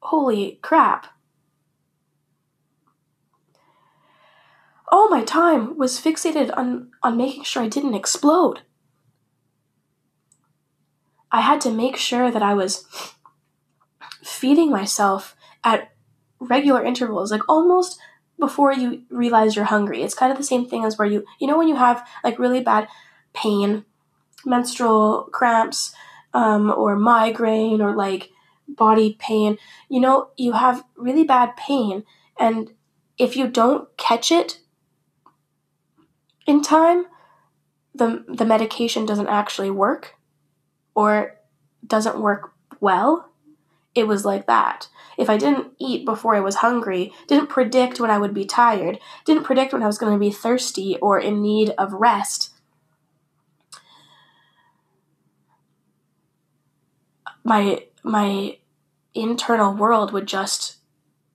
holy 0.00 0.58
crap. 0.62 1.08
All 4.92 5.08
my 5.08 5.24
time 5.24 5.78
was 5.78 5.98
fixated 5.98 6.54
on, 6.54 6.90
on 7.02 7.16
making 7.16 7.44
sure 7.44 7.62
I 7.62 7.68
didn't 7.68 7.94
explode. 7.94 8.60
I 11.32 11.40
had 11.40 11.62
to 11.62 11.70
make 11.70 11.96
sure 11.96 12.30
that 12.30 12.42
I 12.42 12.52
was 12.52 12.86
feeding 14.22 14.70
myself 14.70 15.34
at 15.64 15.92
regular 16.38 16.84
intervals, 16.84 17.32
like 17.32 17.48
almost 17.48 17.98
before 18.38 18.70
you 18.74 19.04
realize 19.08 19.56
you're 19.56 19.64
hungry. 19.64 20.02
It's 20.02 20.14
kind 20.14 20.30
of 20.30 20.36
the 20.36 20.44
same 20.44 20.68
thing 20.68 20.84
as 20.84 20.98
where 20.98 21.08
you, 21.08 21.24
you 21.40 21.46
know, 21.46 21.56
when 21.56 21.68
you 21.68 21.76
have 21.76 22.06
like 22.22 22.38
really 22.38 22.60
bad 22.60 22.86
pain, 23.32 23.86
menstrual 24.44 25.28
cramps, 25.32 25.94
um, 26.34 26.70
or 26.70 26.96
migraine, 26.96 27.80
or 27.80 27.96
like 27.96 28.28
body 28.68 29.16
pain, 29.18 29.56
you 29.88 30.00
know, 30.00 30.32
you 30.36 30.52
have 30.52 30.84
really 30.96 31.24
bad 31.24 31.56
pain. 31.56 32.04
And 32.38 32.72
if 33.16 33.36
you 33.36 33.48
don't 33.48 33.88
catch 33.96 34.30
it 34.30 34.58
in 36.46 36.62
time, 36.62 37.06
the, 37.94 38.24
the 38.28 38.44
medication 38.44 39.06
doesn't 39.06 39.28
actually 39.28 39.70
work 39.70 40.16
or 40.94 41.36
doesn't 41.86 42.20
work 42.20 42.52
well. 42.80 43.30
It 43.94 44.06
was 44.06 44.24
like 44.24 44.46
that. 44.46 44.88
If 45.18 45.28
I 45.28 45.36
didn't 45.36 45.72
eat 45.78 46.06
before 46.06 46.34
I 46.34 46.40
was 46.40 46.56
hungry, 46.56 47.12
didn't 47.26 47.48
predict 47.48 48.00
when 48.00 48.10
I 48.10 48.18
would 48.18 48.32
be 48.32 48.46
tired, 48.46 48.98
didn't 49.26 49.44
predict 49.44 49.72
when 49.72 49.82
I 49.82 49.86
was 49.86 49.98
going 49.98 50.12
to 50.12 50.18
be 50.18 50.30
thirsty 50.30 50.96
or 51.02 51.18
in 51.18 51.42
need 51.42 51.74
of 51.76 51.92
rest, 51.92 52.50
my 57.44 57.84
my 58.02 58.56
internal 59.14 59.74
world 59.74 60.12
would 60.12 60.26
just 60.26 60.76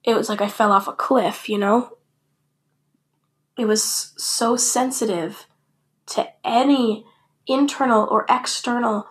it 0.04 0.14
was 0.14 0.28
like 0.28 0.40
I 0.40 0.48
fell 0.48 0.72
off 0.72 0.88
a 0.88 0.92
cliff, 0.92 1.48
you 1.48 1.58
know? 1.58 1.97
It 3.58 3.66
was 3.66 3.82
so 4.16 4.56
sensitive 4.56 5.46
to 6.06 6.28
any 6.44 7.04
internal 7.46 8.06
or 8.08 8.24
external 8.28 9.08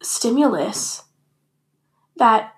stimulus 0.00 1.02
that 2.16 2.54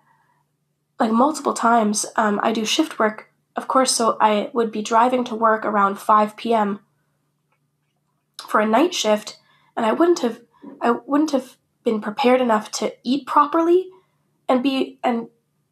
like 1.01 1.13
multiple 1.13 1.55
times 1.55 2.05
um, 2.17 2.39
i 2.43 2.53
do 2.53 2.65
shift 2.65 2.99
work 2.99 3.31
of 3.57 3.69
course 3.69 3.93
so 3.93 4.17
i 4.21 4.51
would 4.53 4.71
be 4.71 4.83
driving 4.83 5.25
to 5.25 5.35
work 5.35 5.65
around 5.65 5.99
5 5.99 6.37
p.m 6.37 6.81
for 8.47 8.61
a 8.61 8.67
night 8.67 8.93
shift 8.93 9.39
and 9.77 9.87
i 9.87 9.93
wouldn't 9.93 10.19
have 10.19 10.41
i 10.81 10.91
wouldn't 10.91 11.31
have 11.31 11.57
been 11.85 12.01
prepared 12.01 12.41
enough 12.41 12.71
to 12.73 12.93
eat 13.05 13.27
properly 13.27 13.89
and 14.49 14.63
be 14.63 14.99
and 15.03 15.29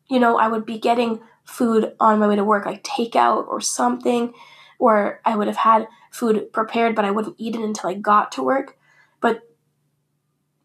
you 0.08 0.18
know 0.18 0.38
i 0.38 0.48
would 0.48 0.64
be 0.64 0.78
getting 0.78 1.20
food 1.46 1.94
on 2.00 2.18
my 2.18 2.28
way 2.28 2.36
to 2.36 2.44
work 2.44 2.66
like 2.66 2.84
takeout 2.84 3.46
or 3.48 3.60
something 3.60 4.32
or 4.78 5.20
i 5.24 5.34
would 5.34 5.46
have 5.46 5.56
had 5.56 5.86
food 6.10 6.52
prepared 6.52 6.94
but 6.94 7.04
i 7.04 7.10
wouldn't 7.10 7.36
eat 7.38 7.54
it 7.54 7.62
until 7.62 7.90
i 7.90 7.94
got 7.94 8.30
to 8.32 8.42
work 8.42 8.76
but 9.20 9.42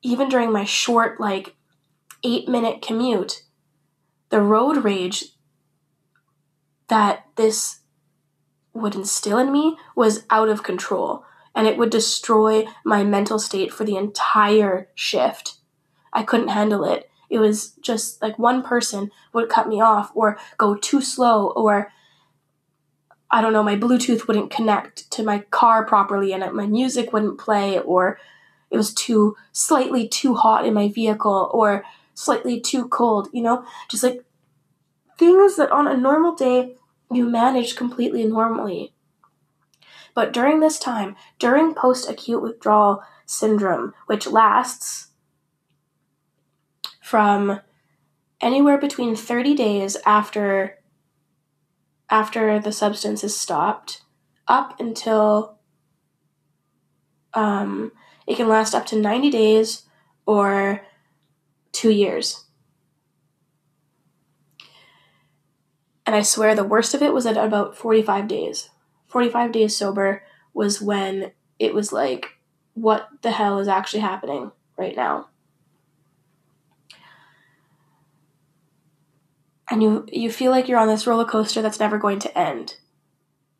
even 0.01 0.27
during 0.27 0.51
my 0.51 0.65
short 0.65 1.19
like 1.19 1.55
eight 2.23 2.47
minute 2.47 2.81
commute 2.81 3.43
the 4.29 4.41
road 4.41 4.83
rage 4.83 5.25
that 6.87 7.25
this 7.35 7.81
would 8.73 8.95
instill 8.95 9.37
in 9.37 9.51
me 9.51 9.77
was 9.95 10.25
out 10.29 10.49
of 10.49 10.63
control 10.63 11.25
and 11.53 11.67
it 11.67 11.77
would 11.77 11.89
destroy 11.89 12.65
my 12.83 13.03
mental 13.03 13.39
state 13.39 13.73
for 13.73 13.83
the 13.83 13.97
entire 13.97 14.89
shift. 14.95 15.55
I 16.13 16.23
couldn't 16.23 16.49
handle 16.49 16.83
it. 16.85 17.09
It 17.31 17.39
was 17.39 17.71
just 17.81 18.21
like 18.21 18.37
one 18.37 18.61
person 18.61 19.09
would 19.31 19.49
cut 19.49 19.69
me 19.69 19.79
off 19.79 20.11
or 20.13 20.37
go 20.57 20.75
too 20.75 21.01
slow 21.01 21.47
or 21.51 21.91
I 23.31 23.41
don't 23.41 23.53
know, 23.53 23.63
my 23.63 23.77
Bluetooth 23.77 24.27
wouldn't 24.27 24.51
connect 24.51 25.09
to 25.11 25.23
my 25.23 25.39
car 25.49 25.85
properly 25.85 26.33
and 26.33 26.53
my 26.53 26.67
music 26.67 27.13
wouldn't 27.13 27.39
play 27.39 27.79
or 27.79 28.19
it 28.69 28.75
was 28.75 28.93
too 28.93 29.37
slightly 29.53 30.09
too 30.09 30.35
hot 30.35 30.65
in 30.65 30.73
my 30.73 30.89
vehicle 30.89 31.49
or 31.53 31.85
slightly 32.13 32.59
too 32.59 32.89
cold, 32.89 33.29
you 33.31 33.41
know? 33.41 33.65
Just 33.87 34.03
like 34.03 34.25
things 35.17 35.55
that 35.55 35.71
on 35.71 35.87
a 35.87 35.95
normal 35.95 36.35
day 36.35 36.75
you 37.09 37.23
manage 37.29 37.77
completely 37.77 38.25
normally. 38.25 38.93
But 40.13 40.33
during 40.33 40.59
this 40.59 40.77
time, 40.77 41.15
during 41.39 41.73
post 41.73 42.09
acute 42.09 42.41
withdrawal 42.41 43.03
syndrome, 43.25 43.93
which 44.07 44.27
lasts 44.27 45.10
from 47.11 47.59
anywhere 48.39 48.77
between 48.77 49.17
30 49.17 49.53
days 49.53 49.97
after 50.05 50.77
after 52.09 52.57
the 52.57 52.71
substance 52.71 53.21
is 53.21 53.37
stopped 53.37 54.01
up 54.47 54.79
until 54.79 55.59
um, 57.33 57.91
it 58.25 58.37
can 58.37 58.47
last 58.47 58.73
up 58.73 58.85
to 58.85 58.95
90 58.97 59.29
days 59.29 59.83
or 60.25 60.85
two 61.73 61.91
years. 61.91 62.45
And 66.05 66.15
I 66.15 66.21
swear 66.21 66.55
the 66.55 66.63
worst 66.63 66.93
of 66.93 67.01
it 67.01 67.13
was 67.13 67.25
at 67.25 67.35
about 67.35 67.75
45 67.75 68.29
days. 68.29 68.69
45 69.07 69.51
days 69.51 69.75
sober 69.75 70.23
was 70.53 70.81
when 70.81 71.33
it 71.59 71.73
was 71.73 71.91
like, 71.91 72.37
what 72.73 73.09
the 73.21 73.31
hell 73.31 73.59
is 73.59 73.67
actually 73.67 73.99
happening 73.99 74.53
right 74.77 74.95
now? 74.95 75.27
And 79.71 79.81
you 79.81 80.05
you 80.11 80.29
feel 80.29 80.51
like 80.51 80.67
you're 80.67 80.77
on 80.77 80.89
this 80.89 81.07
roller 81.07 81.25
coaster 81.25 81.61
that's 81.61 81.79
never 81.79 81.97
going 81.97 82.19
to 82.19 82.37
end. 82.37 82.75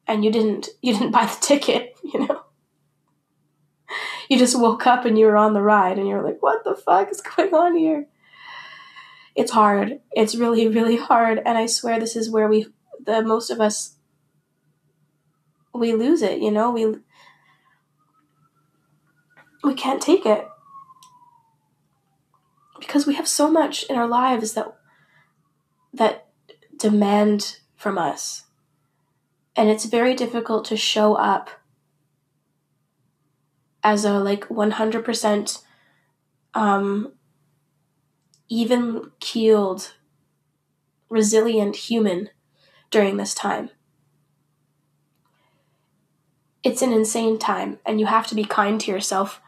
And 0.05 0.25
you 0.25 0.31
didn't 0.31 0.69
you 0.81 0.93
didn't 0.93 1.11
buy 1.11 1.25
the 1.25 1.37
ticket, 1.41 1.95
you 2.03 2.27
know. 2.27 2.43
You 4.29 4.37
just 4.37 4.59
woke 4.59 4.87
up 4.87 5.05
and 5.05 5.17
you 5.17 5.25
were 5.25 5.35
on 5.35 5.53
the 5.53 5.61
ride 5.61 5.97
and 5.97 6.07
you're 6.07 6.23
like, 6.23 6.41
what 6.41 6.63
the 6.63 6.75
fuck 6.75 7.09
is 7.11 7.21
going 7.21 7.53
on 7.53 7.75
here? 7.75 8.07
It's 9.35 9.51
hard. 9.51 9.99
It's 10.11 10.35
really, 10.35 10.67
really 10.67 10.97
hard. 10.97 11.41
And 11.45 11.57
I 11.57 11.65
swear 11.65 11.99
this 11.99 12.15
is 12.15 12.29
where 12.29 12.47
we, 12.47 12.67
the 13.05 13.21
most 13.21 13.49
of 13.49 13.59
us, 13.59 13.97
we 15.73 15.93
lose 15.93 16.21
it, 16.21 16.41
you 16.41 16.49
know? 16.49 16.71
We, 16.71 16.95
we 19.65 19.73
can't 19.73 20.01
take 20.01 20.25
it. 20.25 20.47
Because 22.79 23.05
we 23.05 23.15
have 23.15 23.27
so 23.27 23.51
much 23.51 23.83
in 23.83 23.97
our 23.97 24.07
lives 24.07 24.53
that, 24.53 24.73
that 25.93 26.27
demand 26.77 27.57
from 27.75 27.97
us. 27.97 28.45
And 29.55 29.69
it's 29.69 29.85
very 29.85 30.15
difficult 30.15 30.65
to 30.65 30.77
show 30.77 31.15
up 31.15 31.49
as 33.83 34.05
a 34.05 34.19
like 34.19 34.47
100% 34.47 35.63
um, 36.53 37.13
even 38.49 39.11
keeled, 39.19 39.93
resilient 41.09 41.75
human 41.75 42.29
during 42.89 43.17
this 43.17 43.33
time. 43.33 43.69
It's 46.63 46.81
an 46.81 46.93
insane 46.93 47.39
time, 47.39 47.79
and 47.85 47.99
you 47.99 48.05
have 48.05 48.27
to 48.27 48.35
be 48.35 48.43
kind 48.43 48.79
to 48.81 48.91
yourself, 48.91 49.41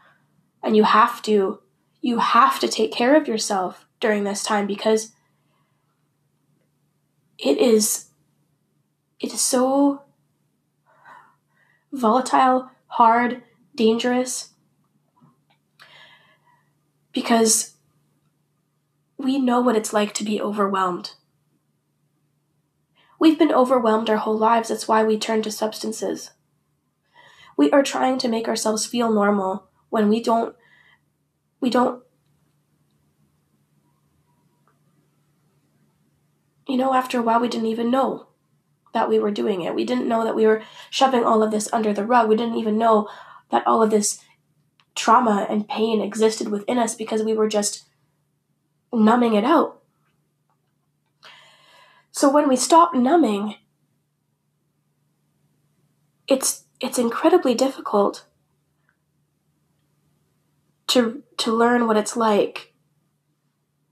and 0.62 0.76
you 0.76 0.82
have 0.82 1.22
to 1.22 1.60
you 2.00 2.18
have 2.18 2.58
to 2.60 2.68
take 2.68 2.92
care 2.92 3.16
of 3.16 3.28
yourself 3.28 3.86
during 4.00 4.24
this 4.24 4.42
time 4.42 4.66
because 4.66 5.12
it 7.38 7.58
is 7.58 8.06
it 9.20 9.32
is 9.32 9.40
so 9.40 10.02
volatile, 11.92 12.70
hard, 12.88 13.42
dangerous 13.74 14.50
because 17.12 17.76
we 19.16 19.38
know 19.38 19.60
what 19.60 19.76
it's 19.76 19.92
like 19.92 20.12
to 20.14 20.24
be 20.24 20.40
overwhelmed. 20.40 21.12
We've 23.18 23.38
been 23.38 23.52
overwhelmed 23.52 24.10
our 24.10 24.16
whole 24.18 24.36
lives, 24.36 24.68
that's 24.68 24.88
why 24.88 25.04
we 25.04 25.18
turn 25.18 25.42
to 25.42 25.50
substances. 25.50 26.32
We 27.56 27.70
are 27.70 27.82
trying 27.82 28.18
to 28.18 28.28
make 28.28 28.48
ourselves 28.48 28.84
feel 28.84 29.12
normal 29.12 29.68
when 29.88 30.08
we 30.08 30.20
don't 30.20 30.54
we 31.60 31.70
don't 31.70 32.03
you 36.74 36.80
know 36.80 36.92
after 36.92 37.20
a 37.20 37.22
while 37.22 37.38
we 37.38 37.48
didn't 37.48 37.68
even 37.68 37.88
know 37.88 38.26
that 38.94 39.08
we 39.08 39.20
were 39.20 39.30
doing 39.30 39.62
it. 39.62 39.76
We 39.76 39.84
didn't 39.84 40.08
know 40.08 40.24
that 40.24 40.34
we 40.34 40.44
were 40.44 40.62
shoving 40.90 41.22
all 41.22 41.40
of 41.40 41.52
this 41.52 41.72
under 41.72 41.92
the 41.92 42.04
rug. 42.04 42.28
We 42.28 42.34
didn't 42.34 42.56
even 42.56 42.76
know 42.76 43.08
that 43.52 43.64
all 43.64 43.80
of 43.80 43.90
this 43.90 44.20
trauma 44.96 45.46
and 45.48 45.68
pain 45.68 46.00
existed 46.00 46.48
within 46.48 46.78
us 46.78 46.96
because 46.96 47.22
we 47.22 47.32
were 47.32 47.48
just 47.48 47.84
numbing 48.92 49.34
it 49.34 49.44
out. 49.44 49.82
So 52.10 52.28
when 52.28 52.48
we 52.48 52.56
stop 52.56 52.92
numbing, 52.92 53.54
it's 56.26 56.64
it's 56.80 56.98
incredibly 56.98 57.54
difficult 57.54 58.26
to 60.88 61.22
to 61.36 61.52
learn 61.52 61.86
what 61.86 61.96
it's 61.96 62.16
like 62.16 62.73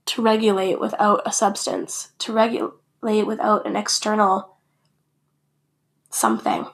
to 0.05 0.21
regulate 0.21 0.79
without 0.79 1.21
a 1.25 1.31
substance, 1.31 2.11
to 2.19 2.33
regulate 2.33 3.23
without 3.25 3.65
an 3.65 3.75
external 3.75 4.57
something. 6.09 6.65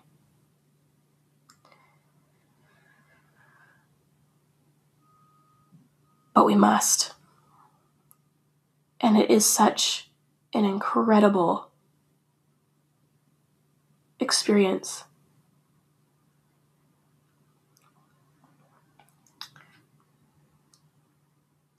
but 6.39 6.45
we 6.45 6.55
must. 6.55 7.11
And 9.01 9.17
it 9.17 9.29
is 9.29 9.45
such 9.45 10.09
an 10.53 10.63
incredible 10.63 11.69
experience. 14.21 15.03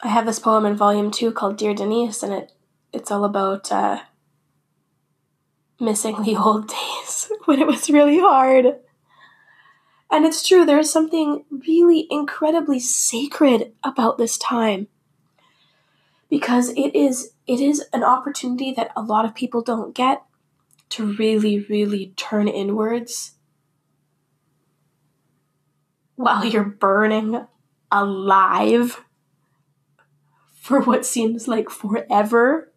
I 0.03 0.09
have 0.09 0.25
this 0.25 0.39
poem 0.39 0.65
in 0.65 0.77
volume 0.77 1.11
two 1.11 1.31
called 1.31 1.59
Dear 1.59 1.75
Denise, 1.75 2.23
and 2.23 2.33
it 2.33 2.53
it's 2.93 3.11
all 3.11 3.25
about 3.25 3.71
uh, 3.71 4.01
missing 5.79 6.23
the 6.23 6.37
old 6.45 6.69
days 6.69 7.31
when 7.45 7.61
it 7.61 7.67
was 7.67 7.91
really 7.91 8.19
hard. 8.19 8.77
And 10.13 10.25
it's 10.25 10.47
true, 10.47 10.65
there 10.65 10.79
is 10.79 10.91
something 10.91 11.45
really 11.51 12.09
incredibly 12.11 12.81
sacred 12.81 13.73
about 13.85 14.19
this 14.19 14.37
time. 14.37 14.89
Because 16.29 16.71
it 16.71 16.95
is 16.95 17.33
it 17.47 17.61
is 17.61 17.85
an 17.93 18.03
opportunity 18.03 18.73
that 18.73 18.93
a 18.97 19.03
lot 19.03 19.25
of 19.25 19.35
people 19.35 19.63
don't 19.63 19.95
get 19.95 20.23
to 20.91 21.13
really, 21.15 21.61
really 21.69 22.13
turn 22.17 22.49
inwards 22.49 23.33
while 26.17 26.45
you're 26.45 26.65
burning 26.65 27.47
alive 27.91 29.05
for 30.61 30.81
what 30.83 31.07
seems 31.07 31.49
like 31.49 31.71
forever. 31.71 32.71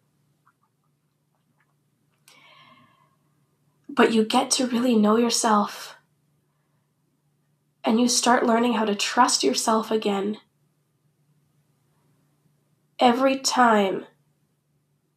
But 3.89 4.13
you 4.13 4.23
get 4.23 4.49
to 4.51 4.67
really 4.67 4.95
know 4.95 5.17
yourself 5.17 5.97
and 7.83 7.99
you 7.99 8.07
start 8.07 8.45
learning 8.45 8.73
how 8.73 8.85
to 8.85 8.95
trust 8.95 9.43
yourself 9.43 9.91
again. 9.91 10.37
Every 12.99 13.37
time 13.37 14.05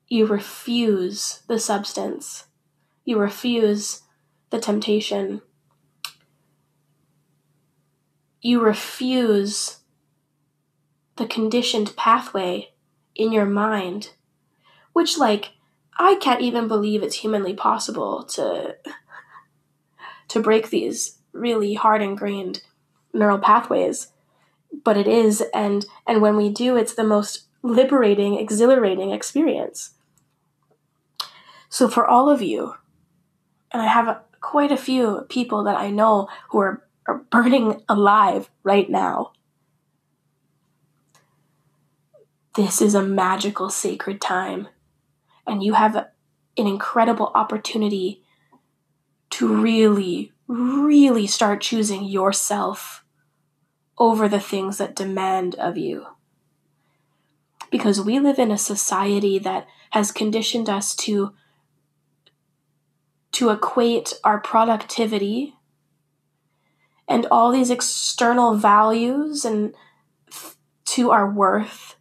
you 0.08 0.26
refuse 0.26 1.42
the 1.46 1.60
substance, 1.60 2.46
you 3.04 3.16
refuse 3.16 4.02
the 4.50 4.58
temptation, 4.58 5.40
you 8.40 8.60
refuse 8.60 9.75
the 11.16 11.26
conditioned 11.26 11.94
pathway 11.96 12.70
in 13.14 13.32
your 13.32 13.46
mind, 13.46 14.10
which, 14.92 15.18
like, 15.18 15.52
I 15.98 16.16
can't 16.16 16.42
even 16.42 16.68
believe 16.68 17.02
it's 17.02 17.16
humanly 17.16 17.54
possible 17.54 18.24
to 18.24 18.76
to 20.28 20.40
break 20.40 20.70
these 20.70 21.18
really 21.32 21.74
hard 21.74 22.02
ingrained 22.02 22.62
neural 23.12 23.38
pathways 23.38 24.08
but 24.84 24.96
it 24.96 25.06
is 25.06 25.42
and 25.54 25.86
and 26.06 26.20
when 26.20 26.36
we 26.36 26.50
do 26.50 26.76
it's 26.76 26.94
the 26.94 27.04
most 27.04 27.44
liberating 27.62 28.38
exhilarating 28.38 29.10
experience. 29.10 29.94
So 31.68 31.88
for 31.88 32.06
all 32.06 32.28
of 32.28 32.42
you 32.42 32.74
and 33.72 33.82
i 33.82 33.86
have 33.86 34.20
quite 34.40 34.72
a 34.72 34.76
few 34.76 35.26
people 35.28 35.64
that 35.64 35.76
i 35.76 35.90
know 35.90 36.28
who 36.50 36.58
are, 36.58 36.86
are 37.06 37.18
burning 37.30 37.82
alive 37.88 38.48
right 38.62 38.88
now 38.88 39.32
this 42.56 42.80
is 42.80 42.94
a 42.94 43.02
magical 43.02 43.70
sacred 43.70 44.20
time 44.20 44.68
and 45.46 45.62
you 45.62 45.74
have 45.74 45.94
an 45.96 46.06
incredible 46.56 47.30
opportunity 47.34 48.22
to 49.30 49.46
really 49.46 50.32
really 50.48 51.26
start 51.26 51.60
choosing 51.60 52.04
yourself 52.04 53.04
over 53.98 54.28
the 54.28 54.40
things 54.40 54.78
that 54.78 54.94
demand 54.94 55.54
of 55.56 55.76
you. 55.76 56.06
Because 57.70 58.00
we 58.00 58.20
live 58.20 58.38
in 58.38 58.50
a 58.50 58.58
society 58.58 59.38
that 59.40 59.66
has 59.90 60.12
conditioned 60.12 60.68
us 60.68 60.94
to 60.96 61.34
to 63.32 63.50
equate 63.50 64.14
our 64.24 64.40
productivity 64.40 65.54
and 67.06 67.26
all 67.26 67.52
these 67.52 67.70
external 67.70 68.54
values 68.54 69.44
and 69.44 69.74
to 70.86 71.10
our 71.10 71.30
worth 71.30 71.95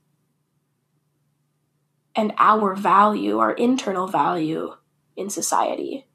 and 2.15 2.33
our 2.37 2.75
value, 2.75 3.39
our 3.39 3.53
internal 3.53 4.07
value 4.07 4.75
in 5.15 5.29
society 5.29 6.07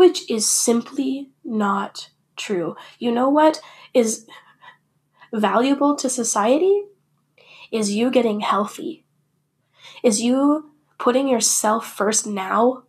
which 0.00 0.30
is 0.30 0.48
simply 0.48 1.28
not 1.44 2.08
true. 2.34 2.74
You 2.98 3.12
know 3.12 3.28
what 3.28 3.60
is 3.92 4.26
valuable 5.30 5.94
to 5.96 6.08
society? 6.08 6.84
Is 7.70 7.92
you 7.92 8.10
getting 8.10 8.40
healthy. 8.40 9.04
Is 10.02 10.22
you 10.22 10.70
putting 10.96 11.28
yourself 11.28 11.86
first 11.86 12.26
now? 12.26 12.84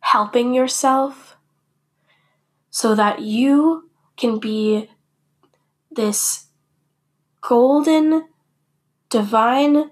Helping 0.00 0.52
yourself 0.52 1.38
so 2.68 2.94
that 2.94 3.22
you 3.22 3.88
can 4.18 4.38
be 4.38 4.90
this 5.90 6.48
golden, 7.40 8.28
divine 9.12 9.90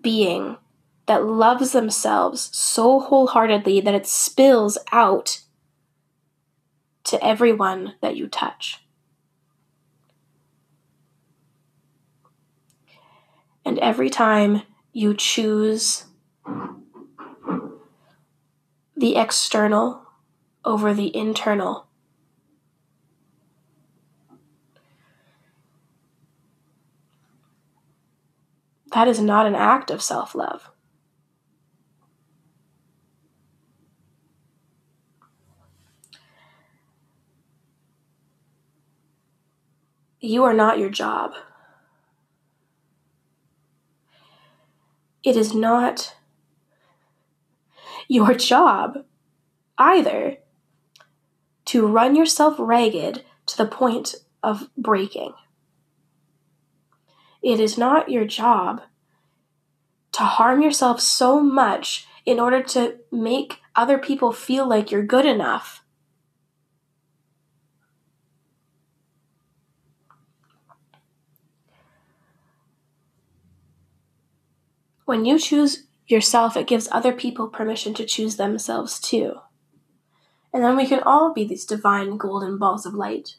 being 0.00 0.56
that 1.06 1.24
loves 1.24 1.70
themselves 1.70 2.50
so 2.52 2.98
wholeheartedly 2.98 3.80
that 3.80 3.94
it 3.94 4.04
spills 4.04 4.76
out 4.90 5.40
to 7.04 7.24
everyone 7.24 7.94
that 8.02 8.16
you 8.16 8.26
touch. 8.26 8.84
And 13.64 13.78
every 13.78 14.10
time 14.10 14.62
you 14.92 15.14
choose 15.14 16.06
the 18.96 19.14
external 19.14 20.02
over 20.64 20.92
the 20.92 21.16
internal, 21.16 21.86
that 28.92 29.08
is 29.08 29.20
not 29.20 29.46
an 29.46 29.54
act 29.54 29.90
of 29.90 30.02
self 30.02 30.34
love. 30.34 30.70
You 40.20 40.44
are 40.44 40.52
not 40.52 40.78
your 40.78 40.90
job. 40.90 41.32
It 45.22 45.36
is 45.36 45.54
not 45.54 46.14
your 48.08 48.34
job 48.34 49.04
either 49.78 50.38
to 51.66 51.86
run 51.86 52.16
yourself 52.16 52.56
ragged 52.58 53.24
to 53.46 53.56
the 53.56 53.66
point 53.66 54.14
of 54.42 54.68
breaking. 54.76 55.32
It 57.42 57.60
is 57.60 57.78
not 57.78 58.10
your 58.10 58.24
job 58.24 58.82
to 60.12 60.22
harm 60.22 60.62
yourself 60.62 61.00
so 61.00 61.40
much 61.40 62.06
in 62.26 62.38
order 62.38 62.62
to 62.62 62.96
make 63.10 63.60
other 63.74 63.98
people 63.98 64.32
feel 64.32 64.68
like 64.68 64.90
you're 64.90 65.04
good 65.04 65.26
enough 65.26 65.82
When 75.10 75.24
you 75.24 75.40
choose 75.40 75.88
yourself, 76.06 76.56
it 76.56 76.68
gives 76.68 76.88
other 76.92 77.12
people 77.12 77.48
permission 77.48 77.94
to 77.94 78.06
choose 78.06 78.36
themselves 78.36 79.00
too. 79.00 79.40
And 80.52 80.62
then 80.62 80.76
we 80.76 80.86
can 80.86 81.02
all 81.02 81.34
be 81.34 81.44
these 81.44 81.64
divine 81.64 82.16
golden 82.16 82.58
balls 82.58 82.86
of 82.86 82.94
light. 82.94 83.34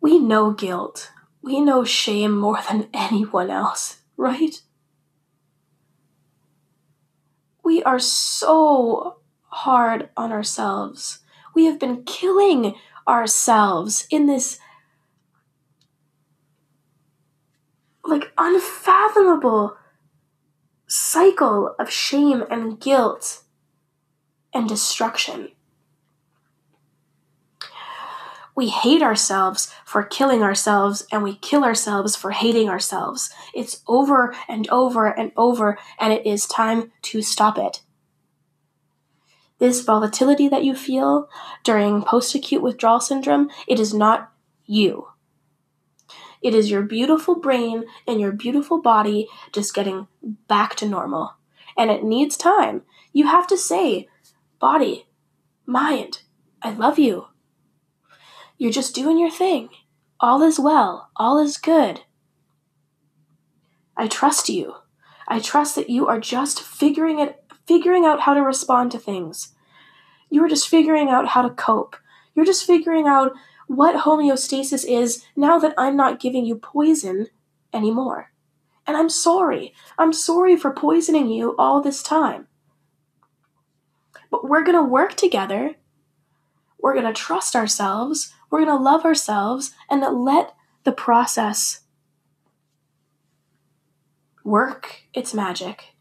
We 0.00 0.18
know 0.18 0.52
guilt. 0.52 1.10
We 1.42 1.60
know 1.60 1.84
shame 1.84 2.36
more 2.36 2.58
than 2.68 2.88
anyone 2.94 3.50
else, 3.50 3.98
right? 4.16 4.60
We 7.62 7.82
are 7.82 7.98
so 7.98 9.18
hard 9.48 10.08
on 10.16 10.32
ourselves. 10.32 11.20
We 11.54 11.66
have 11.66 11.78
been 11.78 12.04
killing 12.04 12.74
ourselves 13.06 14.06
in 14.10 14.26
this 14.26 14.58
like 18.04 18.32
unfathomable 18.38 19.76
cycle 20.86 21.74
of 21.78 21.90
shame 21.90 22.42
and 22.50 22.80
guilt 22.80 23.42
and 24.52 24.68
destruction. 24.68 25.52
We 28.56 28.68
hate 28.68 29.02
ourselves 29.02 29.72
for 29.84 30.02
killing 30.02 30.42
ourselves, 30.42 31.06
and 31.12 31.22
we 31.22 31.36
kill 31.36 31.64
ourselves 31.64 32.16
for 32.16 32.32
hating 32.32 32.68
ourselves. 32.68 33.30
It's 33.54 33.82
over 33.86 34.34
and 34.48 34.68
over 34.70 35.06
and 35.06 35.32
over, 35.36 35.78
and 35.98 36.12
it 36.12 36.26
is 36.26 36.46
time 36.46 36.92
to 37.02 37.22
stop 37.22 37.58
it. 37.58 37.82
This 39.58 39.82
volatility 39.82 40.48
that 40.48 40.64
you 40.64 40.74
feel 40.74 41.28
during 41.64 42.02
post 42.02 42.34
acute 42.34 42.62
withdrawal 42.62 43.00
syndrome, 43.00 43.50
it 43.68 43.78
is 43.78 43.92
not 43.92 44.32
you. 44.64 45.08
It 46.42 46.54
is 46.54 46.70
your 46.70 46.82
beautiful 46.82 47.34
brain 47.34 47.84
and 48.06 48.20
your 48.20 48.32
beautiful 48.32 48.80
body 48.80 49.28
just 49.52 49.74
getting 49.74 50.08
back 50.48 50.74
to 50.76 50.88
normal. 50.88 51.34
And 51.76 51.90
it 51.90 52.02
needs 52.02 52.36
time. 52.36 52.82
You 53.12 53.26
have 53.26 53.46
to 53.48 53.58
say, 53.58 54.08
body, 54.58 55.06
mind, 55.66 56.22
I 56.62 56.70
love 56.72 56.98
you. 56.98 57.26
You're 58.60 58.70
just 58.70 58.94
doing 58.94 59.18
your 59.18 59.30
thing. 59.30 59.70
All 60.20 60.42
is 60.42 60.60
well. 60.60 61.08
All 61.16 61.38
is 61.38 61.56
good. 61.56 62.02
I 63.96 64.06
trust 64.06 64.50
you. 64.50 64.74
I 65.26 65.40
trust 65.40 65.76
that 65.76 65.88
you 65.88 66.06
are 66.08 66.20
just 66.20 66.60
figuring 66.60 67.20
it 67.20 67.42
figuring 67.66 68.04
out 68.04 68.20
how 68.20 68.34
to 68.34 68.42
respond 68.42 68.92
to 68.92 68.98
things. 68.98 69.54
You 70.28 70.44
are 70.44 70.48
just 70.48 70.68
figuring 70.68 71.08
out 71.08 71.28
how 71.28 71.40
to 71.40 71.48
cope. 71.48 71.96
You're 72.34 72.44
just 72.44 72.66
figuring 72.66 73.06
out 73.06 73.32
what 73.66 74.04
homeostasis 74.04 74.84
is 74.86 75.24
now 75.34 75.58
that 75.58 75.72
I'm 75.78 75.96
not 75.96 76.20
giving 76.20 76.44
you 76.44 76.56
poison 76.56 77.28
anymore. 77.72 78.30
And 78.86 78.94
I'm 78.94 79.08
sorry. 79.08 79.72
I'm 79.96 80.12
sorry 80.12 80.54
for 80.54 80.70
poisoning 80.70 81.28
you 81.28 81.56
all 81.56 81.80
this 81.80 82.02
time. 82.02 82.46
But 84.30 84.46
we're 84.46 84.64
going 84.64 84.76
to 84.76 84.84
work 84.84 85.14
together. 85.14 85.76
We're 86.78 86.94
going 86.94 87.06
to 87.06 87.14
trust 87.14 87.56
ourselves. 87.56 88.34
We're 88.50 88.64
going 88.64 88.78
to 88.78 88.82
love 88.82 89.04
ourselves 89.04 89.72
and 89.88 90.02
let 90.24 90.54
the 90.84 90.92
process 90.92 91.80
work 94.42 95.02
its 95.14 95.32
magic. 95.32 95.94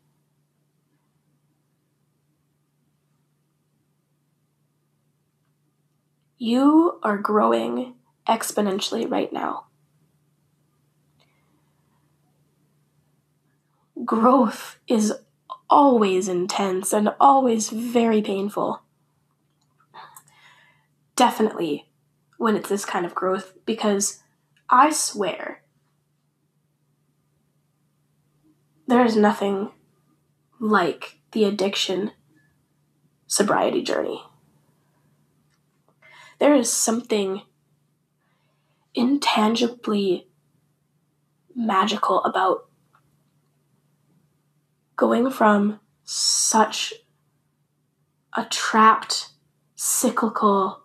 You 6.37 6.99
are 7.03 7.17
growing 7.17 7.95
exponentially 8.27 9.09
right 9.09 9.31
now. 9.31 9.65
Growth 14.05 14.79
is 14.87 15.13
always 15.69 16.29
intense 16.29 16.93
and 16.93 17.09
always 17.19 17.69
very 17.69 18.21
painful. 18.21 18.81
Definitely 21.17 21.88
when 22.39 22.55
it's 22.55 22.69
this 22.69 22.85
kind 22.85 23.05
of 23.05 23.13
growth, 23.13 23.53
because 23.65 24.23
I 24.69 24.91
swear 24.91 25.61
there 28.87 29.03
is 29.03 29.17
nothing 29.17 29.71
like 30.57 31.19
the 31.33 31.43
addiction 31.43 32.11
sobriety 33.27 33.83
journey. 33.83 34.23
There 36.39 36.55
is 36.55 36.71
something 36.71 37.41
intangibly 38.95 40.29
magical 41.53 42.23
about 42.23 42.69
going 44.95 45.29
from 45.29 45.81
such 46.05 46.93
a 48.33 48.45
trapped, 48.45 49.31
cyclical, 49.75 50.78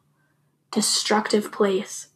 destructive 0.74 1.52
place 1.52 2.08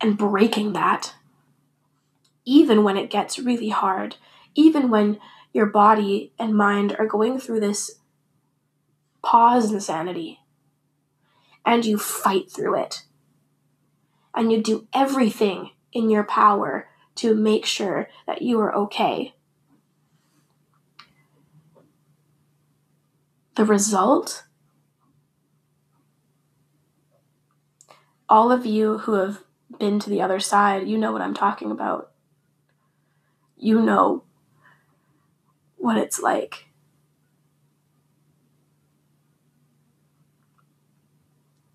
and 0.00 0.16
breaking 0.16 0.72
that, 0.72 1.14
even 2.44 2.84
when 2.84 2.96
it 2.96 3.10
gets 3.10 3.40
really 3.40 3.70
hard, 3.70 4.16
even 4.54 4.88
when 4.88 5.18
your 5.52 5.66
body 5.66 6.32
and 6.38 6.54
mind 6.54 6.94
are 6.98 7.06
going 7.06 7.40
through 7.40 7.58
this 7.58 7.98
PAWS 9.24 9.72
insanity 9.72 10.38
and 11.66 11.84
you 11.84 11.98
fight 11.98 12.50
through 12.50 12.80
it. 12.80 13.02
And 14.32 14.52
you 14.52 14.62
do 14.62 14.86
everything 14.94 15.70
in 15.92 16.08
your 16.08 16.22
power 16.22 16.88
to 17.16 17.34
make 17.34 17.66
sure 17.66 18.08
that 18.28 18.42
you 18.42 18.60
are 18.60 18.72
okay. 18.74 19.34
The 23.56 23.64
result 23.64 24.44
all 28.30 28.52
of 28.52 28.64
you 28.64 28.98
who 28.98 29.14
have 29.14 29.42
been 29.80 29.98
to 29.98 30.08
the 30.08 30.22
other 30.22 30.38
side, 30.38 30.86
you 30.86 30.96
know 30.96 31.10
what 31.10 31.20
I'm 31.20 31.34
talking 31.34 31.72
about. 31.72 32.12
You 33.56 33.82
know 33.82 34.22
what 35.76 35.98
it's 35.98 36.20
like. 36.20 36.66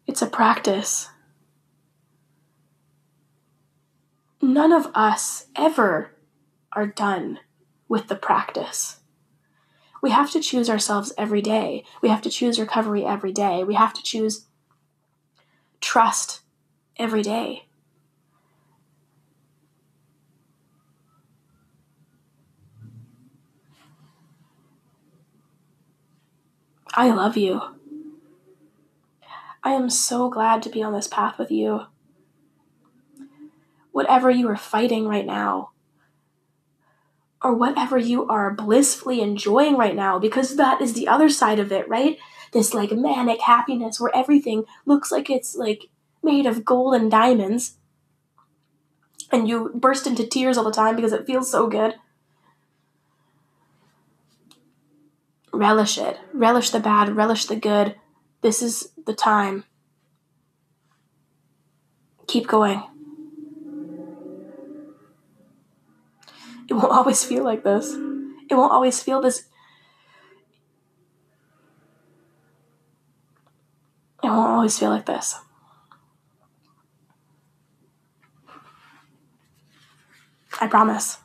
It's 0.07 0.21
a 0.21 0.27
practice. 0.27 1.09
None 4.41 4.71
of 4.71 4.87
us 4.95 5.47
ever 5.57 6.11
are 6.71 6.87
done 6.87 7.39
with 7.89 8.07
the 8.07 8.15
practice. 8.15 9.01
We 10.01 10.11
have 10.11 10.31
to 10.31 10.39
choose 10.39 10.69
ourselves 10.69 11.11
every 11.17 11.41
day. 11.41 11.83
We 12.01 12.09
have 12.09 12.21
to 12.21 12.29
choose 12.29 12.59
recovery 12.59 13.03
every 13.03 13.33
day. 13.33 13.63
We 13.63 13.73
have 13.73 13.93
to 13.93 14.03
choose 14.03 14.45
trust 15.81 16.41
every 16.97 17.21
day. 17.21 17.65
I 26.93 27.09
love 27.11 27.35
you. 27.35 27.61
I 29.63 29.71
am 29.71 29.89
so 29.89 30.29
glad 30.29 30.61
to 30.63 30.69
be 30.69 30.81
on 30.81 30.93
this 30.93 31.07
path 31.07 31.37
with 31.37 31.51
you. 31.51 31.87
Whatever 33.91 34.29
you 34.29 34.47
are 34.49 34.55
fighting 34.55 35.07
right 35.07 35.25
now, 35.25 35.71
or 37.41 37.53
whatever 37.53 37.97
you 37.97 38.27
are 38.27 38.51
blissfully 38.51 39.21
enjoying 39.21 39.75
right 39.75 39.95
now, 39.95 40.17
because 40.19 40.55
that 40.55 40.81
is 40.81 40.93
the 40.93 41.07
other 41.07 41.29
side 41.29 41.59
of 41.59 41.71
it, 41.71 41.87
right? 41.87 42.17
This 42.51 42.73
like 42.73 42.91
manic 42.91 43.41
happiness 43.41 43.99
where 43.99 44.15
everything 44.15 44.65
looks 44.85 45.11
like 45.11 45.29
it's 45.29 45.55
like 45.55 45.89
made 46.25 46.45
of 46.45 46.65
gold 46.65 46.95
and 46.95 47.09
diamonds, 47.09 47.77
and 49.31 49.47
you 49.47 49.71
burst 49.73 50.07
into 50.07 50.25
tears 50.25 50.57
all 50.57 50.65
the 50.65 50.71
time 50.71 50.95
because 50.97 51.13
it 51.13 51.25
feels 51.25 51.49
so 51.49 51.67
good. 51.67 51.95
Relish 55.53 55.97
it. 55.97 56.19
Relish 56.33 56.71
the 56.71 56.81
bad, 56.81 57.15
relish 57.15 57.45
the 57.45 57.55
good. 57.55 57.95
This 58.41 58.61
is 58.61 58.89
the 59.05 59.13
time. 59.13 59.63
Keep 62.27 62.47
going. 62.47 62.83
It 66.67 66.73
won't 66.73 66.91
always 66.91 67.23
feel 67.23 67.43
like 67.43 67.63
this. 67.63 67.93
It 68.49 68.55
won't 68.55 68.73
always 68.73 69.01
feel 69.01 69.21
this. 69.21 69.45
It 74.23 74.27
won't 74.27 74.49
always 74.49 74.77
feel 74.77 74.89
like 74.89 75.05
this. 75.05 75.35
I 80.59 80.67
promise. 80.67 81.17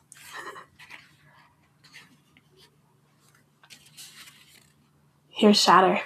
Here's 5.29 5.59
Shatter. 5.59 6.01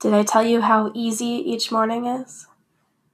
Did 0.00 0.14
I 0.14 0.22
tell 0.22 0.42
you 0.42 0.60
how 0.60 0.90
easy 0.94 1.26
each 1.26 1.70
morning 1.70 2.06
is? 2.06 2.46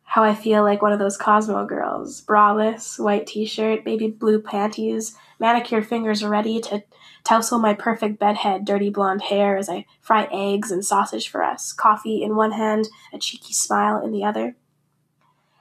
How 0.04 0.24
I 0.24 0.34
feel 0.34 0.64
like 0.64 0.82
one 0.82 0.92
of 0.92 0.98
those 0.98 1.16
Cosmo 1.16 1.66
girls, 1.66 2.20
braless, 2.20 2.98
white 2.98 3.26
t 3.26 3.44
shirt, 3.44 3.84
baby 3.84 4.08
blue 4.08 4.40
panties, 4.40 5.16
manicured 5.38 5.86
fingers 5.86 6.24
ready 6.24 6.60
to 6.62 6.82
tousle 7.24 7.58
my 7.58 7.74
perfect 7.74 8.18
bedhead, 8.18 8.64
dirty 8.64 8.90
blonde 8.90 9.22
hair 9.22 9.56
as 9.56 9.68
I 9.68 9.86
fry 10.00 10.28
eggs 10.32 10.70
and 10.70 10.84
sausage 10.84 11.28
for 11.28 11.44
us, 11.44 11.72
coffee 11.72 12.22
in 12.22 12.34
one 12.34 12.52
hand, 12.52 12.88
a 13.12 13.18
cheeky 13.18 13.52
smile 13.52 14.02
in 14.02 14.10
the 14.10 14.24
other. 14.24 14.56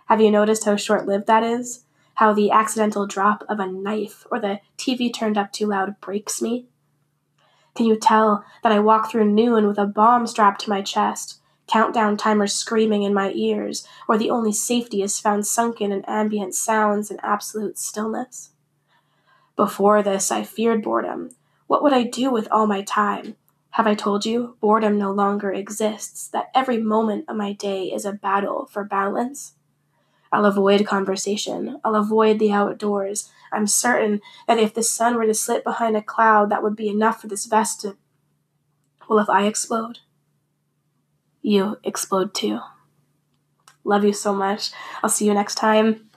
Have 0.08 0.22
you 0.22 0.32
noticed 0.32 0.65
how 0.65 0.78
short 0.78 1.06
lived 1.06 1.28
that 1.28 1.44
is? 1.44 1.84
How 2.19 2.34
the 2.34 2.51
accidental 2.51 3.08
drop 3.08 3.45
of 3.47 3.62
a 3.62 3.65
knife 3.65 4.27
or 4.29 4.41
the 4.41 4.60
TV 4.77 5.10
turned 5.10 5.38
up 5.38 5.53
too 5.53 5.67
loud 5.67 6.01
breaks 6.01 6.41
me? 6.41 6.65
Can 7.75 7.86
you 7.86 7.95
tell 7.95 8.43
that 8.62 8.73
I 8.73 8.79
walk 8.82 9.10
through 9.10 9.32
noon 9.32 9.65
with 9.65 9.77
a 9.77 9.86
bomb 9.86 10.27
strapped 10.27 10.60
to 10.65 10.69
my 10.69 10.82
chest, 10.82 11.39
countdown 11.65 12.17
timers 12.17 12.53
screaming 12.53 13.03
in 13.03 13.13
my 13.13 13.32
ears, 13.32 13.88
where 14.05 14.17
the 14.17 14.32
only 14.32 14.51
safety 14.51 15.01
is 15.01 15.17
found 15.17 15.47
sunken 15.47 15.93
in 15.93 16.03
ambient 16.08 16.55
sounds 16.55 17.10
and 17.10 17.21
absolute 17.23 17.77
stillness? 17.77 18.51
Before 19.55 20.03
this, 20.03 20.29
I 20.29 20.43
feared 20.43 20.84
boredom. 20.84 21.29
What 21.67 21.82
would 21.84 21.93
I 21.93 22.03
do 22.03 22.32
with 22.32 22.49
all 22.51 22.67
my 22.67 22.82
time? 22.82 23.38
Have 23.71 23.88
I 23.88 23.95
told 23.95 24.25
you 24.25 24.58
boredom 24.60 24.97
no 24.97 25.13
longer 25.13 25.53
exists, 25.53 26.27
that 26.27 26.51
every 26.53 26.79
moment 26.79 27.29
of 27.29 27.38
my 27.38 27.53
day 27.53 27.86
is 27.86 28.03
a 28.03 28.12
battle 28.12 28.65
for 28.65 28.84
balance? 28.84 29.53
I'll 30.32 30.46
avoid 30.46 30.86
conversation. 30.86 31.80
I'll 31.84 31.96
avoid 31.96 32.39
the 32.39 32.52
outdoors. 32.52 33.32
I'm 33.52 33.68
certain 33.68 34.22
that 34.48 34.60
if 34.60 34.74
the 34.74 34.84
sun 34.84 35.15
were 35.15 35.26
to 35.26 35.34
slip 35.34 35.63
behind 35.63 35.98
a 35.98 36.02
cloud, 36.02 36.50
that 36.50 36.62
would 36.62 36.76
be 36.76 36.88
enough 36.88 37.22
for 37.22 37.28
this 37.28 37.46
vest 37.46 37.82
to. 37.82 37.98
Well, 39.10 39.20
if 39.20 39.30
I 39.30 39.48
explode, 39.48 40.00
you 41.42 41.78
explode 41.84 42.34
too. 42.36 42.60
Love 43.84 44.04
you 44.04 44.13
so 44.13 44.34
much. 44.34 44.72
I'll 45.02 45.10
see 45.10 45.26
you 45.26 45.34
next 45.34 45.56
time. 45.56 46.09